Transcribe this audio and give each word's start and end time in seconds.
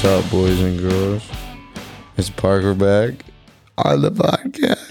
What's 0.00 0.26
up, 0.26 0.30
boys 0.30 0.60
and 0.60 0.78
girls? 0.78 1.28
It's 2.16 2.30
Parker 2.30 2.72
back 2.72 3.24
on 3.78 4.00
the 4.00 4.12
podcast. 4.12 4.86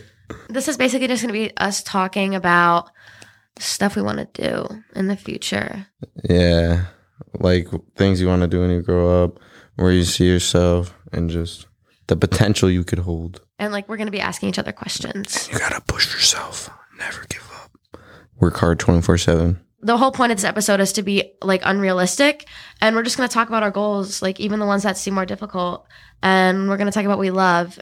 This 0.48 0.68
is 0.68 0.76
basically 0.76 1.08
just 1.08 1.24
going 1.24 1.34
to 1.34 1.48
be 1.48 1.56
us 1.56 1.82
talking 1.82 2.36
about 2.36 2.88
stuff 3.58 3.96
we 3.96 4.02
want 4.02 4.18
to 4.18 4.28
do 4.40 4.84
in 4.94 5.08
the 5.08 5.16
future. 5.16 5.88
yeah, 6.22 6.84
like 7.40 7.66
things 7.96 8.20
you 8.20 8.28
want 8.28 8.42
to 8.42 8.46
do 8.48 8.60
when 8.60 8.70
you 8.70 8.80
grow 8.80 9.24
up, 9.24 9.40
where 9.74 9.90
you 9.90 10.04
see 10.04 10.28
yourself, 10.28 10.94
and 11.10 11.28
just 11.28 11.66
the 12.06 12.14
potential 12.14 12.70
you 12.70 12.84
could 12.84 13.00
hold. 13.00 13.40
And 13.58 13.72
like, 13.72 13.88
we're 13.88 13.96
going 13.96 14.06
to 14.06 14.12
be 14.12 14.20
asking 14.20 14.50
each 14.50 14.60
other 14.60 14.70
questions. 14.72 15.48
You 15.50 15.58
gotta 15.58 15.80
push 15.80 16.14
yourself. 16.14 16.70
Never 16.96 17.26
give 17.28 17.50
up. 17.64 18.00
Work 18.38 18.58
hard 18.58 18.78
24 18.78 19.18
7. 19.18 19.60
The 19.80 19.96
whole 19.96 20.10
point 20.10 20.32
of 20.32 20.38
this 20.38 20.44
episode 20.44 20.80
is 20.80 20.92
to 20.94 21.02
be 21.02 21.34
like 21.42 21.62
unrealistic. 21.64 22.48
And 22.80 22.96
we're 22.96 23.04
just 23.04 23.16
going 23.16 23.28
to 23.28 23.32
talk 23.32 23.48
about 23.48 23.62
our 23.62 23.70
goals, 23.70 24.22
like 24.22 24.40
even 24.40 24.58
the 24.58 24.66
ones 24.66 24.82
that 24.82 24.96
seem 24.96 25.14
more 25.14 25.26
difficult. 25.26 25.86
And 26.22 26.68
we're 26.68 26.76
going 26.76 26.86
to 26.86 26.92
talk 26.92 27.04
about 27.04 27.18
what 27.18 27.22
we 27.22 27.30
love 27.30 27.78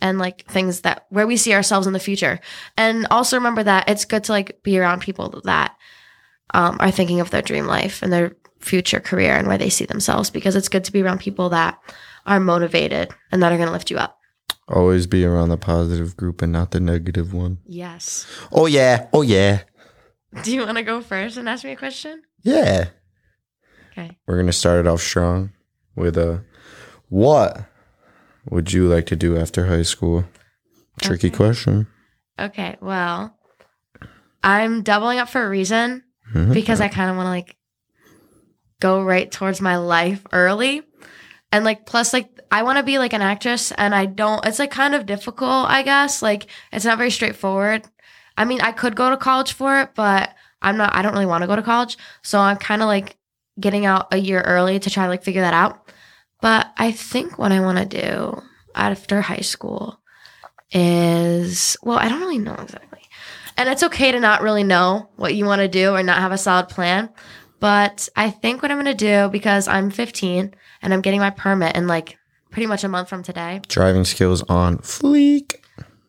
and 0.00 0.18
like 0.18 0.44
things 0.46 0.82
that 0.82 1.06
where 1.10 1.26
we 1.26 1.36
see 1.36 1.54
ourselves 1.54 1.86
in 1.86 1.92
the 1.92 1.98
future. 1.98 2.40
And 2.76 3.06
also 3.10 3.36
remember 3.36 3.62
that 3.62 3.88
it's 3.88 4.04
good 4.04 4.24
to 4.24 4.32
like 4.32 4.62
be 4.62 4.78
around 4.78 5.00
people 5.00 5.40
that 5.44 5.76
um, 6.52 6.76
are 6.80 6.90
thinking 6.90 7.20
of 7.20 7.30
their 7.30 7.42
dream 7.42 7.66
life 7.66 8.02
and 8.02 8.12
their 8.12 8.36
future 8.58 9.00
career 9.00 9.34
and 9.34 9.48
where 9.48 9.58
they 9.58 9.70
see 9.70 9.86
themselves 9.86 10.30
because 10.30 10.56
it's 10.56 10.68
good 10.68 10.84
to 10.84 10.92
be 10.92 11.02
around 11.02 11.20
people 11.20 11.48
that 11.50 11.78
are 12.26 12.40
motivated 12.40 13.10
and 13.32 13.42
that 13.42 13.52
are 13.52 13.56
going 13.56 13.68
to 13.68 13.72
lift 13.72 13.90
you 13.90 13.98
up. 13.98 14.18
Always 14.68 15.06
be 15.06 15.24
around 15.24 15.48
the 15.48 15.56
positive 15.56 16.16
group 16.16 16.42
and 16.42 16.52
not 16.52 16.70
the 16.70 16.78
negative 16.78 17.32
one. 17.32 17.58
Yes. 17.66 18.26
Oh, 18.52 18.66
yeah. 18.66 19.08
Oh, 19.12 19.22
yeah. 19.22 19.62
Do 20.42 20.52
you 20.54 20.64
want 20.64 20.76
to 20.78 20.82
go 20.84 21.00
first 21.00 21.36
and 21.36 21.48
ask 21.48 21.64
me 21.64 21.72
a 21.72 21.76
question? 21.76 22.22
Yeah. 22.42 22.88
Okay. 23.92 24.16
We're 24.26 24.36
gonna 24.38 24.52
start 24.52 24.80
it 24.80 24.86
off 24.86 25.00
strong 25.00 25.52
with 25.96 26.16
a 26.16 26.44
what 27.08 27.64
would 28.48 28.72
you 28.72 28.86
like 28.86 29.06
to 29.06 29.16
do 29.16 29.36
after 29.36 29.66
high 29.66 29.82
school? 29.82 30.24
Tricky 31.02 31.28
Okay. 31.28 31.36
question. 31.36 31.86
Okay. 32.38 32.76
Well, 32.80 33.36
I'm 34.42 34.82
doubling 34.82 35.18
up 35.18 35.28
for 35.28 35.44
a 35.44 35.48
reason 35.48 36.04
Mhm. 36.32 36.54
because 36.54 36.80
I 36.80 36.88
kind 36.88 37.10
of 37.10 37.16
want 37.16 37.26
to 37.26 37.30
like 37.30 37.56
go 38.80 39.02
right 39.02 39.30
towards 39.30 39.60
my 39.60 39.76
life 39.76 40.24
early. 40.32 40.82
And 41.52 41.64
like, 41.64 41.84
plus, 41.84 42.12
like, 42.12 42.30
I 42.52 42.62
want 42.62 42.78
to 42.78 42.84
be 42.84 42.98
like 42.98 43.12
an 43.12 43.22
actress 43.22 43.72
and 43.72 43.94
I 43.94 44.06
don't, 44.06 44.44
it's 44.46 44.58
like 44.60 44.70
kind 44.70 44.94
of 44.94 45.04
difficult, 45.04 45.68
I 45.68 45.82
guess. 45.82 46.22
Like, 46.22 46.46
it's 46.72 46.84
not 46.84 46.96
very 46.96 47.10
straightforward. 47.10 47.82
I 48.40 48.46
mean, 48.46 48.62
I 48.62 48.72
could 48.72 48.96
go 48.96 49.10
to 49.10 49.18
college 49.18 49.52
for 49.52 49.82
it, 49.82 49.90
but 49.94 50.34
I'm 50.62 50.78
not, 50.78 50.94
I 50.94 51.02
don't 51.02 51.12
really 51.12 51.26
want 51.26 51.42
to 51.42 51.46
go 51.46 51.56
to 51.56 51.62
college. 51.62 51.98
So 52.22 52.40
I'm 52.40 52.56
kind 52.56 52.80
of 52.80 52.86
like 52.86 53.18
getting 53.60 53.84
out 53.84 54.08
a 54.14 54.16
year 54.16 54.40
early 54.40 54.78
to 54.78 54.88
try 54.88 55.04
to 55.04 55.10
like 55.10 55.22
figure 55.22 55.42
that 55.42 55.52
out. 55.52 55.92
But 56.40 56.72
I 56.78 56.90
think 56.90 57.38
what 57.38 57.52
I 57.52 57.60
want 57.60 57.76
to 57.76 57.84
do 57.84 58.42
after 58.74 59.20
high 59.20 59.40
school 59.42 60.00
is, 60.72 61.76
well, 61.82 61.98
I 61.98 62.08
don't 62.08 62.20
really 62.20 62.38
know 62.38 62.54
exactly. 62.54 63.02
And 63.58 63.68
it's 63.68 63.82
okay 63.82 64.10
to 64.10 64.18
not 64.18 64.40
really 64.40 64.64
know 64.64 65.10
what 65.16 65.34
you 65.34 65.44
want 65.44 65.60
to 65.60 65.68
do 65.68 65.90
or 65.90 66.02
not 66.02 66.20
have 66.20 66.32
a 66.32 66.38
solid 66.38 66.70
plan. 66.70 67.10
But 67.58 68.08
I 68.16 68.30
think 68.30 68.62
what 68.62 68.70
I'm 68.70 68.78
going 68.82 68.86
to 68.86 68.94
do 68.94 69.30
because 69.30 69.68
I'm 69.68 69.90
15 69.90 70.54
and 70.80 70.94
I'm 70.94 71.02
getting 71.02 71.20
my 71.20 71.28
permit 71.28 71.76
in 71.76 71.86
like 71.86 72.16
pretty 72.50 72.68
much 72.68 72.84
a 72.84 72.88
month 72.88 73.10
from 73.10 73.22
today. 73.22 73.60
Driving 73.68 74.06
skills 74.06 74.42
on 74.44 74.78
fleek. 74.78 75.56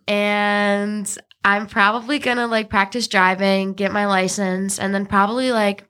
And 0.08 1.14
I'm 1.44 1.68
probably 1.68 2.20
going 2.20 2.38
to 2.38 2.48
like 2.48 2.70
practice 2.70 3.08
driving, 3.08 3.74
get 3.74 3.92
my 3.92 4.06
license, 4.06 4.80
and 4.80 4.94
then 4.94 5.06
probably 5.06 5.52
like 5.52 5.88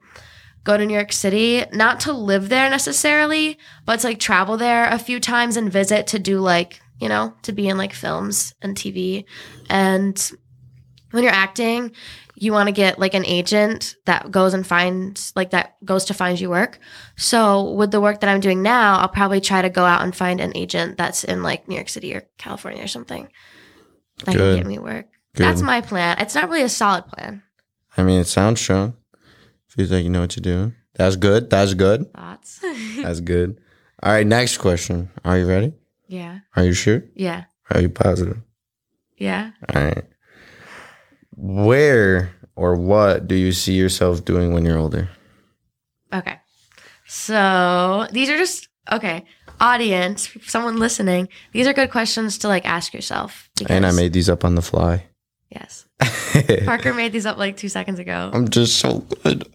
go 0.64 0.76
to 0.76 0.86
New 0.86 0.94
York 0.94 1.12
City, 1.12 1.64
not 1.72 2.00
to 2.00 2.12
live 2.12 2.48
there 2.48 2.70
necessarily, 2.70 3.58
but 3.84 4.00
to 4.00 4.08
like 4.08 4.20
travel 4.20 4.56
there 4.56 4.88
a 4.88 4.98
few 4.98 5.20
times 5.20 5.56
and 5.56 5.72
visit 5.72 6.06
to 6.08 6.18
do 6.18 6.38
like, 6.38 6.80
you 7.00 7.08
know, 7.08 7.34
to 7.42 7.52
be 7.52 7.68
in 7.68 7.76
like 7.76 7.92
films 7.92 8.54
and 8.62 8.76
TV. 8.76 9.24
And 9.68 10.32
when 11.10 11.24
you're 11.24 11.32
acting, 11.32 11.92
you 12.34 12.52
want 12.52 12.68
to 12.68 12.72
get 12.72 12.98
like 12.98 13.14
an 13.14 13.26
agent 13.26 13.96
that 14.06 14.30
goes 14.30 14.54
and 14.54 14.66
finds 14.66 15.32
like 15.36 15.50
that 15.50 15.76
goes 15.84 16.06
to 16.06 16.14
find 16.14 16.40
you 16.40 16.48
work. 16.50 16.78
So 17.16 17.70
with 17.72 17.90
the 17.90 18.00
work 18.00 18.20
that 18.20 18.30
I'm 18.30 18.40
doing 18.40 18.62
now, 18.62 18.98
I'll 18.98 19.08
probably 19.08 19.40
try 19.40 19.62
to 19.62 19.68
go 19.68 19.84
out 19.84 20.02
and 20.02 20.16
find 20.16 20.40
an 20.40 20.56
agent 20.56 20.96
that's 20.96 21.24
in 21.24 21.42
like 21.42 21.68
New 21.68 21.74
York 21.74 21.88
City 21.88 22.14
or 22.14 22.22
California 22.38 22.82
or 22.82 22.88
something 22.88 23.28
that 24.24 24.36
Good. 24.36 24.38
can 24.38 24.56
get 24.56 24.66
me 24.66 24.78
work. 24.78 25.06
Good. 25.34 25.44
That's 25.44 25.62
my 25.62 25.80
plan. 25.80 26.18
It's 26.18 26.34
not 26.34 26.48
really 26.48 26.62
a 26.62 26.68
solid 26.68 27.06
plan. 27.06 27.42
I 27.96 28.02
mean, 28.02 28.20
it 28.20 28.26
sounds 28.26 28.60
strong. 28.60 28.94
Feels 29.68 29.90
like 29.90 30.04
you 30.04 30.10
know 30.10 30.20
what 30.20 30.36
you're 30.36 30.42
doing. 30.42 30.74
That's 30.94 31.16
good. 31.16 31.48
That's 31.48 31.72
good. 31.74 32.12
Thoughts? 32.12 32.60
That's 32.96 33.20
good. 33.20 33.58
All 34.02 34.12
right, 34.12 34.26
next 34.26 34.58
question. 34.58 35.10
Are 35.24 35.38
you 35.38 35.46
ready? 35.46 35.72
yeah. 36.08 36.40
Are 36.56 36.64
you 36.64 36.74
sure? 36.74 37.04
Yeah. 37.14 37.44
Are 37.70 37.80
you 37.80 37.88
positive? 37.88 38.38
Yeah. 39.16 39.52
All 39.74 39.82
right. 39.82 40.04
Where 41.36 42.34
or 42.54 42.76
what 42.76 43.26
do 43.26 43.34
you 43.34 43.52
see 43.52 43.72
yourself 43.74 44.24
doing 44.24 44.52
when 44.52 44.64
you're 44.64 44.78
older? 44.78 45.08
Okay. 46.12 46.38
So 47.06 48.06
these 48.12 48.28
are 48.28 48.36
just 48.36 48.68
okay. 48.90 49.24
Audience, 49.60 50.28
someone 50.44 50.76
listening, 50.78 51.28
these 51.52 51.66
are 51.66 51.72
good 51.72 51.90
questions 51.90 52.36
to 52.38 52.48
like 52.48 52.66
ask 52.66 52.92
yourself. 52.92 53.48
And 53.68 53.86
I 53.86 53.92
made 53.92 54.12
these 54.12 54.28
up 54.28 54.44
on 54.44 54.56
the 54.56 54.62
fly. 54.62 55.06
Yes. 55.54 55.86
Parker 56.64 56.94
made 56.94 57.12
these 57.12 57.26
up 57.26 57.36
like 57.38 57.56
two 57.56 57.68
seconds 57.68 57.98
ago. 57.98 58.30
I'm 58.32 58.48
just 58.48 58.78
so 58.78 58.98
good. 59.24 59.46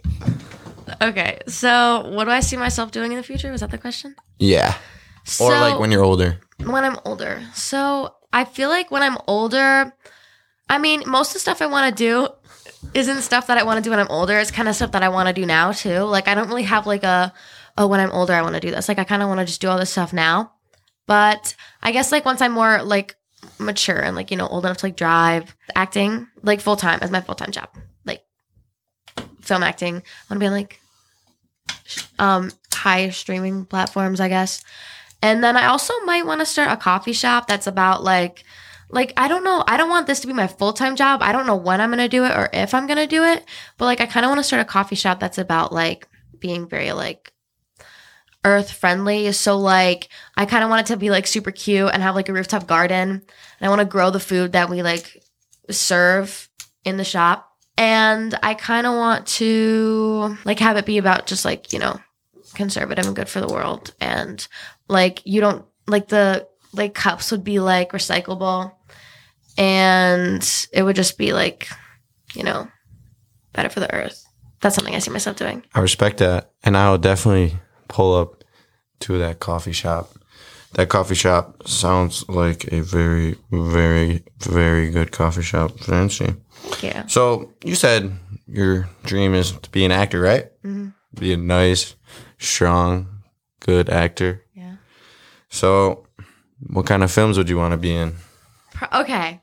Okay, 1.02 1.40
so 1.48 2.10
what 2.12 2.26
do 2.26 2.32
I 2.32 2.40
see 2.40 2.58
myself 2.58 2.92
doing 2.92 3.12
in 3.12 3.18
the 3.18 3.24
future? 3.24 3.52
Was 3.52 3.62
that 3.62 3.72
the 3.72 3.78
question? 3.78 4.16
Yeah. 4.40 4.76
So, 5.26 5.46
Or 5.46 5.52
like 5.60 5.80
when 5.80 5.92
you're 5.92 6.04
older. 6.04 6.40
when 6.64 6.84
I'm 6.86 6.98
older. 7.06 7.42
So 7.54 8.16
I 8.32 8.46
feel 8.46 8.70
like 8.70 8.90
when 8.92 9.04
I'm 9.04 9.18
older, 9.28 9.92
I 10.70 10.78
mean, 10.78 11.04
most 11.06 11.30
of 11.32 11.34
the 11.36 11.40
stuff 11.40 11.62
I 11.62 11.66
want 11.68 11.96
to 11.96 12.04
do 12.04 12.30
isn't 12.94 13.22
stuff 13.22 13.48
that 13.48 13.58
I 13.58 13.64
want 13.64 13.78
to 13.78 13.84
do 13.84 13.90
when 13.90 14.00
I'm 14.00 14.08
older. 14.10 14.38
It's 14.40 14.52
kind 14.52 14.68
of 14.70 14.76
stuff 14.76 14.92
that 14.94 15.04
I 15.04 15.10
want 15.10 15.28
to 15.28 15.34
do 15.34 15.46
now 15.46 15.72
too. 15.74 16.00
Like 16.00 16.28
I 16.28 16.36
don't 16.36 16.48
really 16.48 16.64
have 16.64 16.88
like 16.88 17.04
a, 17.04 17.34
oh, 17.78 17.88
when 17.88 18.00
I'm 18.00 18.12
older, 18.12 18.34
I 18.34 18.42
want 18.42 18.56
to 18.56 18.62
do 18.62 18.72
this. 18.72 18.88
Like 18.88 19.00
I 19.00 19.04
kind 19.04 19.22
of 19.22 19.28
want 19.28 19.40
to 19.42 19.46
just 19.46 19.60
do 19.62 19.68
all 19.68 19.78
this 19.78 19.92
stuff 19.92 20.14
now. 20.14 20.54
But 21.06 21.56
I 21.82 21.92
guess 21.92 22.12
like 22.12 22.26
once 22.26 22.42
I'm 22.42 22.52
more 22.54 22.82
like 22.84 23.16
mature 23.60 24.00
and 24.00 24.16
like, 24.16 24.32
you 24.32 24.38
know, 24.38 24.48
old 24.48 24.66
enough 24.66 24.78
to 24.78 24.86
like 24.88 24.96
drive, 24.96 25.56
acting 25.76 26.28
like 26.44 26.62
full 26.62 26.76
time 26.76 27.00
as 27.02 27.12
my 27.12 27.22
full 27.22 27.36
time 27.36 27.52
job, 27.52 27.70
like 28.06 28.24
film 29.42 29.64
acting. 29.64 29.96
I 29.96 30.00
want 30.00 30.04
to 30.30 30.40
be 30.40 30.48
on 30.48 30.54
like 30.54 30.80
um 32.20 32.52
high 32.74 33.10
streaming 33.10 33.66
platforms, 33.66 34.20
I 34.20 34.30
guess. 34.30 34.64
And 35.22 35.44
then 35.44 35.58
I 35.58 35.66
also 35.66 35.94
might 36.06 36.26
want 36.26 36.42
to 36.42 36.46
start 36.46 36.72
a 36.72 36.78
coffee 36.78 37.14
shop 37.14 37.48
that's 37.48 37.68
about 37.68 38.04
like 38.04 38.44
like 38.90 39.14
I 39.18 39.28
don't 39.28 39.44
know, 39.44 39.64
I 39.68 39.78
don't 39.78 39.90
want 39.90 40.08
this 40.08 40.22
to 40.22 40.28
be 40.28 40.34
my 40.34 40.48
full-time 40.48 40.96
job. 40.96 41.22
I 41.22 41.32
don't 41.32 41.48
know 41.48 41.56
when 41.56 41.82
I'm 41.82 41.92
to 41.92 42.08
do 42.08 42.24
it 42.24 42.32
or 42.32 42.50
if 42.54 42.74
I'm 42.74 42.88
to 42.88 43.08
do 43.08 43.24
it, 43.24 43.44
but 43.78 43.86
like 43.86 44.00
I 44.00 44.06
kind 44.06 44.26
of 44.26 44.30
want 44.30 44.40
to 44.40 44.44
start 44.44 44.62
a 44.62 44.66
coffee 44.66 44.96
shop 44.96 45.20
that's 45.20 45.38
about 45.38 45.74
like 45.74 46.08
being 46.40 46.68
very 46.70 46.92
like 46.94 47.34
earth 48.48 48.72
friendly. 48.72 49.32
So 49.34 49.58
like 49.58 50.10
I 50.36 50.46
kind 50.46 50.64
of 50.64 50.70
want 50.70 50.90
it 50.90 50.94
to 50.94 50.98
be 50.98 51.10
like 51.10 51.28
super 51.28 51.52
cute 51.52 51.92
and 51.94 52.02
have 52.02 52.16
like 52.16 52.30
a 52.30 52.34
rooftop 52.34 52.66
garden. 52.66 53.10
And 53.10 53.62
I 53.62 53.70
want 53.70 53.80
to 53.80 53.86
grow 53.86 54.10
the 54.10 54.20
food 54.20 54.54
that 54.54 54.70
we 54.70 54.82
like 54.82 55.22
serve 55.70 56.50
in 56.86 56.98
the 56.98 57.04
shop. 57.04 57.52
And 57.78 58.38
I 58.42 58.54
kind 58.54 58.88
of 58.88 58.94
want 58.94 59.28
to 59.28 60.38
like 60.46 60.60
have 60.60 60.78
it 60.78 60.86
be 60.86 60.98
about 60.98 61.28
just 61.28 61.46
like, 61.46 61.74
you 61.74 61.80
know, 61.80 62.00
conservative 62.56 63.06
and 63.06 63.16
good 63.16 63.30
for 63.30 63.42
the 63.42 63.48
world 63.48 63.94
and 64.00 64.48
like 64.88 65.22
you 65.26 65.42
don't 65.42 65.66
like 65.86 66.08
the 66.08 66.48
like 66.74 66.94
cups 66.96 67.30
would 67.30 67.44
be 67.44 67.60
like 67.60 67.92
recyclable 67.92 68.72
and 69.58 70.68
it 70.74 70.82
would 70.82 70.96
just 70.96 71.18
be 71.18 71.34
like 71.34 71.68
you 72.34 72.44
know 72.44 72.68
better 73.54 73.70
for 73.70 73.80
the 73.80 73.94
earth 73.94 74.26
that's 74.60 74.76
something 74.76 74.96
i 74.96 75.00
see 75.00 75.12
myself 75.12 75.36
doing 75.36 75.64
I 75.74 75.82
respect 75.82 76.18
that. 76.18 76.52
And 76.64 76.76
I 76.76 76.90
will 76.90 76.98
definitely 76.98 77.58
pull 77.88 78.16
up 78.16 78.44
to 79.02 79.18
that 79.18 79.40
coffee 79.40 79.72
shop. 79.74 80.12
That 80.74 80.90
coffee 80.90 81.16
shop 81.16 81.68
sounds 81.68 82.28
like 82.30 82.72
a 82.72 82.82
very, 82.82 83.36
very, 83.52 84.24
very 84.40 84.90
good 84.92 85.12
coffee 85.12 85.42
shop. 85.42 85.80
Fancy. 85.80 86.36
yeah 86.82 87.06
So 87.08 87.54
you 87.64 87.76
said 87.76 88.12
your 88.48 88.90
dream 89.04 89.34
is 89.34 89.52
to 89.52 89.70
be 89.72 89.86
an 89.86 89.92
actor, 89.92 90.20
right? 90.22 90.48
Mhm. 90.64 90.94
Be 91.20 91.34
a 91.34 91.38
nice, 91.38 91.96
strong, 92.38 93.08
good 93.60 93.90
actor. 93.90 94.44
yeah 94.54 94.76
So, 95.50 96.06
what 96.70 96.86
kind 96.86 97.04
of 97.04 97.12
films 97.12 97.38
would 97.38 97.50
you 97.50 97.58
want 97.58 97.72
to 97.74 97.78
be 97.78 97.94
in? 97.96 98.16
Okay 98.94 99.42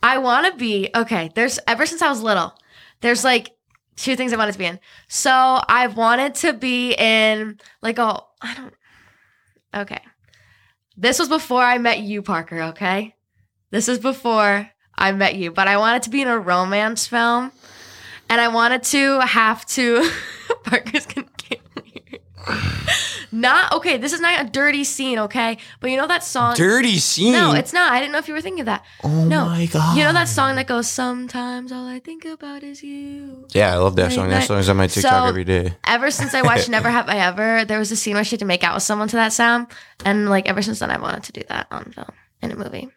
i 0.00 0.16
want 0.18 0.46
to 0.46 0.56
be 0.56 0.88
okay 0.94 1.28
there's 1.34 1.58
ever 1.66 1.84
since 1.84 2.02
i 2.02 2.08
was 2.08 2.22
little 2.22 2.54
there's 3.00 3.24
like 3.24 3.50
two 3.98 4.16
things 4.16 4.32
i 4.32 4.36
wanted 4.36 4.52
to 4.52 4.58
be 4.58 4.66
in. 4.66 4.78
So 5.08 5.30
i've 5.68 5.96
wanted 5.96 6.34
to 6.36 6.52
be 6.52 6.92
in 6.92 7.58
like 7.82 7.98
a 7.98 8.20
i 8.40 8.54
don't 8.54 8.74
okay. 9.74 10.00
This 10.96 11.18
was 11.18 11.28
before 11.28 11.62
i 11.62 11.78
met 11.78 12.00
you 12.00 12.22
parker 12.22 12.60
okay? 12.62 13.14
This 13.70 13.88
is 13.88 13.98
before 13.98 14.70
i 14.96 15.12
met 15.12 15.36
you 15.36 15.50
but 15.50 15.68
i 15.68 15.76
wanted 15.76 16.02
to 16.04 16.10
be 16.10 16.22
in 16.22 16.28
a 16.28 16.38
romance 16.38 17.06
film 17.06 17.52
and 18.28 18.40
i 18.40 18.48
wanted 18.48 18.82
to 18.82 19.20
have 19.20 19.64
to 19.66 20.08
parker's 20.64 21.06
gonna 21.06 21.28
Not 23.30 23.72
okay. 23.74 23.98
This 23.98 24.12
is 24.14 24.20
not 24.20 24.46
a 24.46 24.48
dirty 24.48 24.84
scene, 24.84 25.18
okay? 25.18 25.58
But 25.80 25.90
you 25.90 25.96
know 25.98 26.06
that 26.06 26.24
song. 26.24 26.54
Dirty 26.56 26.96
scene. 26.98 27.32
No, 27.34 27.52
it's 27.52 27.74
not. 27.74 27.92
I 27.92 28.00
didn't 28.00 28.12
know 28.12 28.18
if 28.18 28.26
you 28.28 28.32
were 28.32 28.40
thinking 28.40 28.60
of 28.60 28.66
that. 28.66 28.84
Oh 29.04 29.24
no. 29.24 29.44
my 29.46 29.66
god. 29.66 29.98
You 29.98 30.04
know 30.04 30.12
that 30.14 30.28
song 30.28 30.56
that 30.56 30.66
goes, 30.66 30.88
"Sometimes 30.88 31.70
all 31.70 31.86
I 31.86 31.98
think 31.98 32.24
about 32.24 32.62
is 32.62 32.82
you." 32.82 33.46
Yeah, 33.52 33.74
I 33.74 33.76
love 33.76 33.96
that 33.96 34.12
song. 34.12 34.30
That 34.30 34.36
right. 34.38 34.46
song's 34.46 34.68
on 34.70 34.78
my 34.78 34.86
TikTok 34.86 35.12
So- 35.24 35.28
every 35.28 35.44
day. 35.44 35.74
Ever 35.86 36.10
since 36.10 36.32
I 36.32 36.40
watched 36.42 36.68
Never 36.70 36.88
Have 36.90 37.08
I 37.08 37.18
Ever, 37.18 37.64
there 37.66 37.78
was 37.78 37.92
a 37.92 37.96
scene 37.96 38.14
where 38.14 38.24
she 38.24 38.32
had 38.32 38.40
to 38.40 38.46
make 38.46 38.64
out 38.64 38.74
with 38.74 38.82
someone 38.82 39.08
to 39.08 39.16
that 39.16 39.32
sound, 39.34 39.66
and 40.06 40.30
like 40.30 40.48
ever 40.48 40.62
since 40.62 40.78
then, 40.78 40.90
I 40.90 40.98
wanted 40.98 41.24
to 41.24 41.32
do 41.32 41.42
that 41.50 41.66
on 41.70 41.84
film 41.92 42.12
in 42.40 42.50
a 42.50 42.56
movie. 42.56 42.88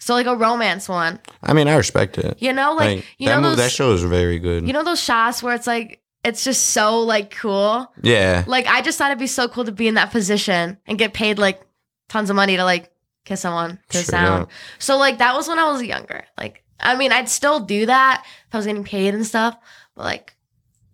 So 0.00 0.14
like 0.14 0.26
a 0.26 0.34
romance 0.34 0.88
one, 0.88 1.20
I 1.44 1.52
mean, 1.52 1.68
I 1.68 1.76
respect 1.76 2.18
it. 2.18 2.38
you 2.42 2.52
know, 2.52 2.72
like, 2.74 2.96
Like, 2.96 3.06
you 3.18 3.28
know 3.28 3.40
those, 3.40 3.58
that 3.58 3.70
show 3.70 3.92
is 3.92 4.02
very 4.02 4.40
good. 4.40 4.66
you 4.66 4.72
know 4.72 4.82
those 4.82 5.00
shots 5.00 5.44
where 5.44 5.54
it's 5.54 5.68
like 5.68 6.01
it's 6.24 6.44
just 6.44 6.66
so 6.68 7.00
like 7.00 7.30
cool. 7.36 7.92
yeah. 8.02 8.44
Like 8.46 8.66
I 8.66 8.80
just 8.82 8.98
thought 8.98 9.10
it'd 9.10 9.18
be 9.18 9.26
so 9.26 9.48
cool 9.48 9.64
to 9.64 9.72
be 9.72 9.88
in 9.88 9.94
that 9.94 10.10
position 10.12 10.78
and 10.86 10.98
get 10.98 11.12
paid 11.14 11.38
like 11.38 11.60
tons 12.08 12.30
of 12.30 12.36
money 12.36 12.56
to 12.56 12.64
like 12.64 12.90
kiss 13.24 13.40
someone 13.40 13.78
to 13.90 13.98
Straight 13.98 14.06
sound. 14.06 14.42
up. 14.44 14.50
So 14.78 14.98
like 14.98 15.18
that 15.18 15.34
was 15.34 15.48
when 15.48 15.58
I 15.58 15.70
was 15.70 15.82
younger. 15.82 16.24
Like 16.38 16.62
I 16.80 16.96
mean, 16.96 17.12
I'd 17.12 17.28
still 17.28 17.60
do 17.60 17.86
that 17.86 18.24
if 18.48 18.54
I 18.54 18.58
was 18.58 18.66
getting 18.66 18.84
paid 18.84 19.14
and 19.14 19.26
stuff. 19.26 19.56
But 19.96 20.04
like 20.04 20.36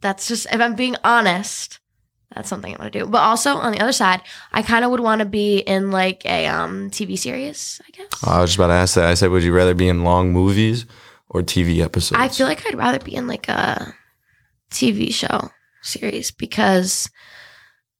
that's 0.01 0.29
just 0.29 0.47
if 0.53 0.61
I'm 0.61 0.75
being 0.77 0.97
honest, 1.05 1.79
that's 2.35 2.49
something 2.49 2.75
I 2.75 2.79
want 2.79 2.93
to 2.93 2.99
do. 3.01 3.07
But 3.07 3.19
also 3.23 3.57
on 3.57 3.73
the 3.73 3.81
other 3.81 3.93
side, 3.93 4.21
I 4.53 4.63
kind 4.63 4.85
of 4.85 4.91
would 4.91 5.01
want 5.01 5.21
to 5.21 5.25
be 5.25 5.59
in 5.59 5.91
like 5.91 6.25
a 6.27 6.47
um 6.47 6.91
TV 6.91 7.19
series. 7.19 7.81
I 7.87 7.91
guess. 7.91 8.07
Oh, 8.27 8.31
I 8.33 8.41
was 8.41 8.51
just 8.51 8.59
about 8.59 8.69
to 8.69 8.75
ask 8.75 8.95
that. 8.95 9.07
I 9.11 9.15
said, 9.15 9.31
would 9.31 9.43
you 9.43 9.53
rather 9.53 9.75
be 9.75 9.89
in 9.89 10.05
long 10.05 10.33
movies 10.33 10.87
or 11.29 11.43
TV 11.43 11.81
episodes? 11.85 12.21
I 12.21 12.29
feel 12.29 12.47
like 12.47 12.67
I'd 12.67 12.77
rather 12.79 12.99
be 12.99 13.15
in 13.15 13.27
like 13.27 13.49
a 13.49 13.95
TV 14.71 15.13
show 15.13 15.51
series 15.83 16.31
because 16.31 17.11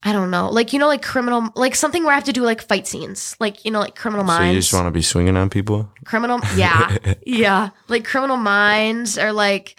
I 0.03 0.13
don't 0.13 0.31
know, 0.31 0.49
like 0.49 0.73
you 0.73 0.79
know, 0.79 0.87
like 0.87 1.03
criminal, 1.03 1.51
like 1.57 1.75
something 1.75 2.05
where 2.05 2.13
I 2.13 2.15
have 2.15 2.25
to 2.25 2.33
do 2.33 2.43
like 2.43 2.63
fight 2.63 2.87
scenes, 2.87 3.37
like 3.41 3.65
you 3.65 3.71
know, 3.71 3.81
like 3.81 3.97
Criminal 3.97 4.25
so 4.25 4.29
Minds. 4.29 4.55
you 4.55 4.61
just 4.61 4.73
want 4.73 4.87
to 4.87 4.93
be 4.93 5.03
swinging 5.03 5.37
on 5.37 5.51
people? 5.51 5.93
criminal, 6.05 6.41
yeah, 6.57 6.97
yeah, 7.27 7.71
like 7.89 8.05
Criminal 8.05 8.37
Minds 8.37 9.19
or 9.19 9.33
like 9.33 9.79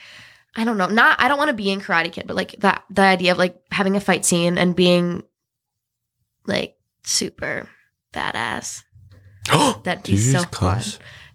I 0.56 0.66
don't 0.66 0.78
know, 0.78 0.88
not 0.88 1.22
I 1.22 1.30
don't 1.30 1.38
want 1.38 1.50
to 1.50 1.56
be 1.56 1.72
in 1.72 1.80
Karate 1.80 2.12
Kid, 2.12 2.28
but 2.28 2.36
like 2.36 2.52
that 2.60 2.84
the 2.90 3.04
idea 3.04 3.32
of 3.32 3.38
like 3.38 3.62
having 3.72 3.96
a 3.96 4.02
fight 4.02 4.26
scene 4.26 4.58
and 4.58 4.76
being 4.76 5.24
like 6.46 6.76
super 7.04 7.70
badass. 8.14 8.84
That'd 9.84 10.04
be 10.04 10.18
so 10.18 10.44
fun. 10.44 10.84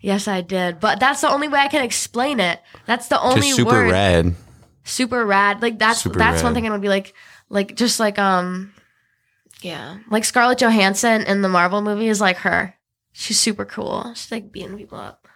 Yes, 0.01 0.29
I 0.29 0.43
did, 0.43 0.81
but 0.81 1.01
that's 1.01 1.23
the 1.23 1.31
only 1.31 1.49
way 1.49 1.59
I 1.59 1.69
can 1.69 1.83
explain 1.83 2.39
it. 2.39 2.61
That's 2.85 3.09
the 3.09 3.19
only 3.19 3.41
Just 3.41 3.57
super 3.57 3.71
word 3.71 3.91
rad. 3.91 4.35
Super 4.85 5.25
rad. 5.27 5.61
Like 5.63 5.79
that's 5.79 6.03
Super 6.03 6.19
that's 6.19 6.43
one 6.43 6.55
thing 6.55 6.67
I 6.67 6.71
would 6.71 6.81
be 6.81 6.89
like, 6.89 7.15
like 7.49 7.75
just 7.75 7.99
like 7.99 8.19
um, 8.19 8.73
yeah, 9.63 9.99
like 10.11 10.25
Scarlett 10.25 10.59
Johansson 10.59 11.23
in 11.23 11.43
the 11.43 11.49
Marvel 11.49 11.83
movie 11.83 12.09
is 12.09 12.21
like 12.21 12.37
her. 12.39 12.75
She's 13.13 13.39
super 13.39 13.65
cool. 13.65 14.13
She's 14.15 14.31
like 14.31 14.53
beating 14.53 14.77
people 14.77 14.99
up. 14.99 15.27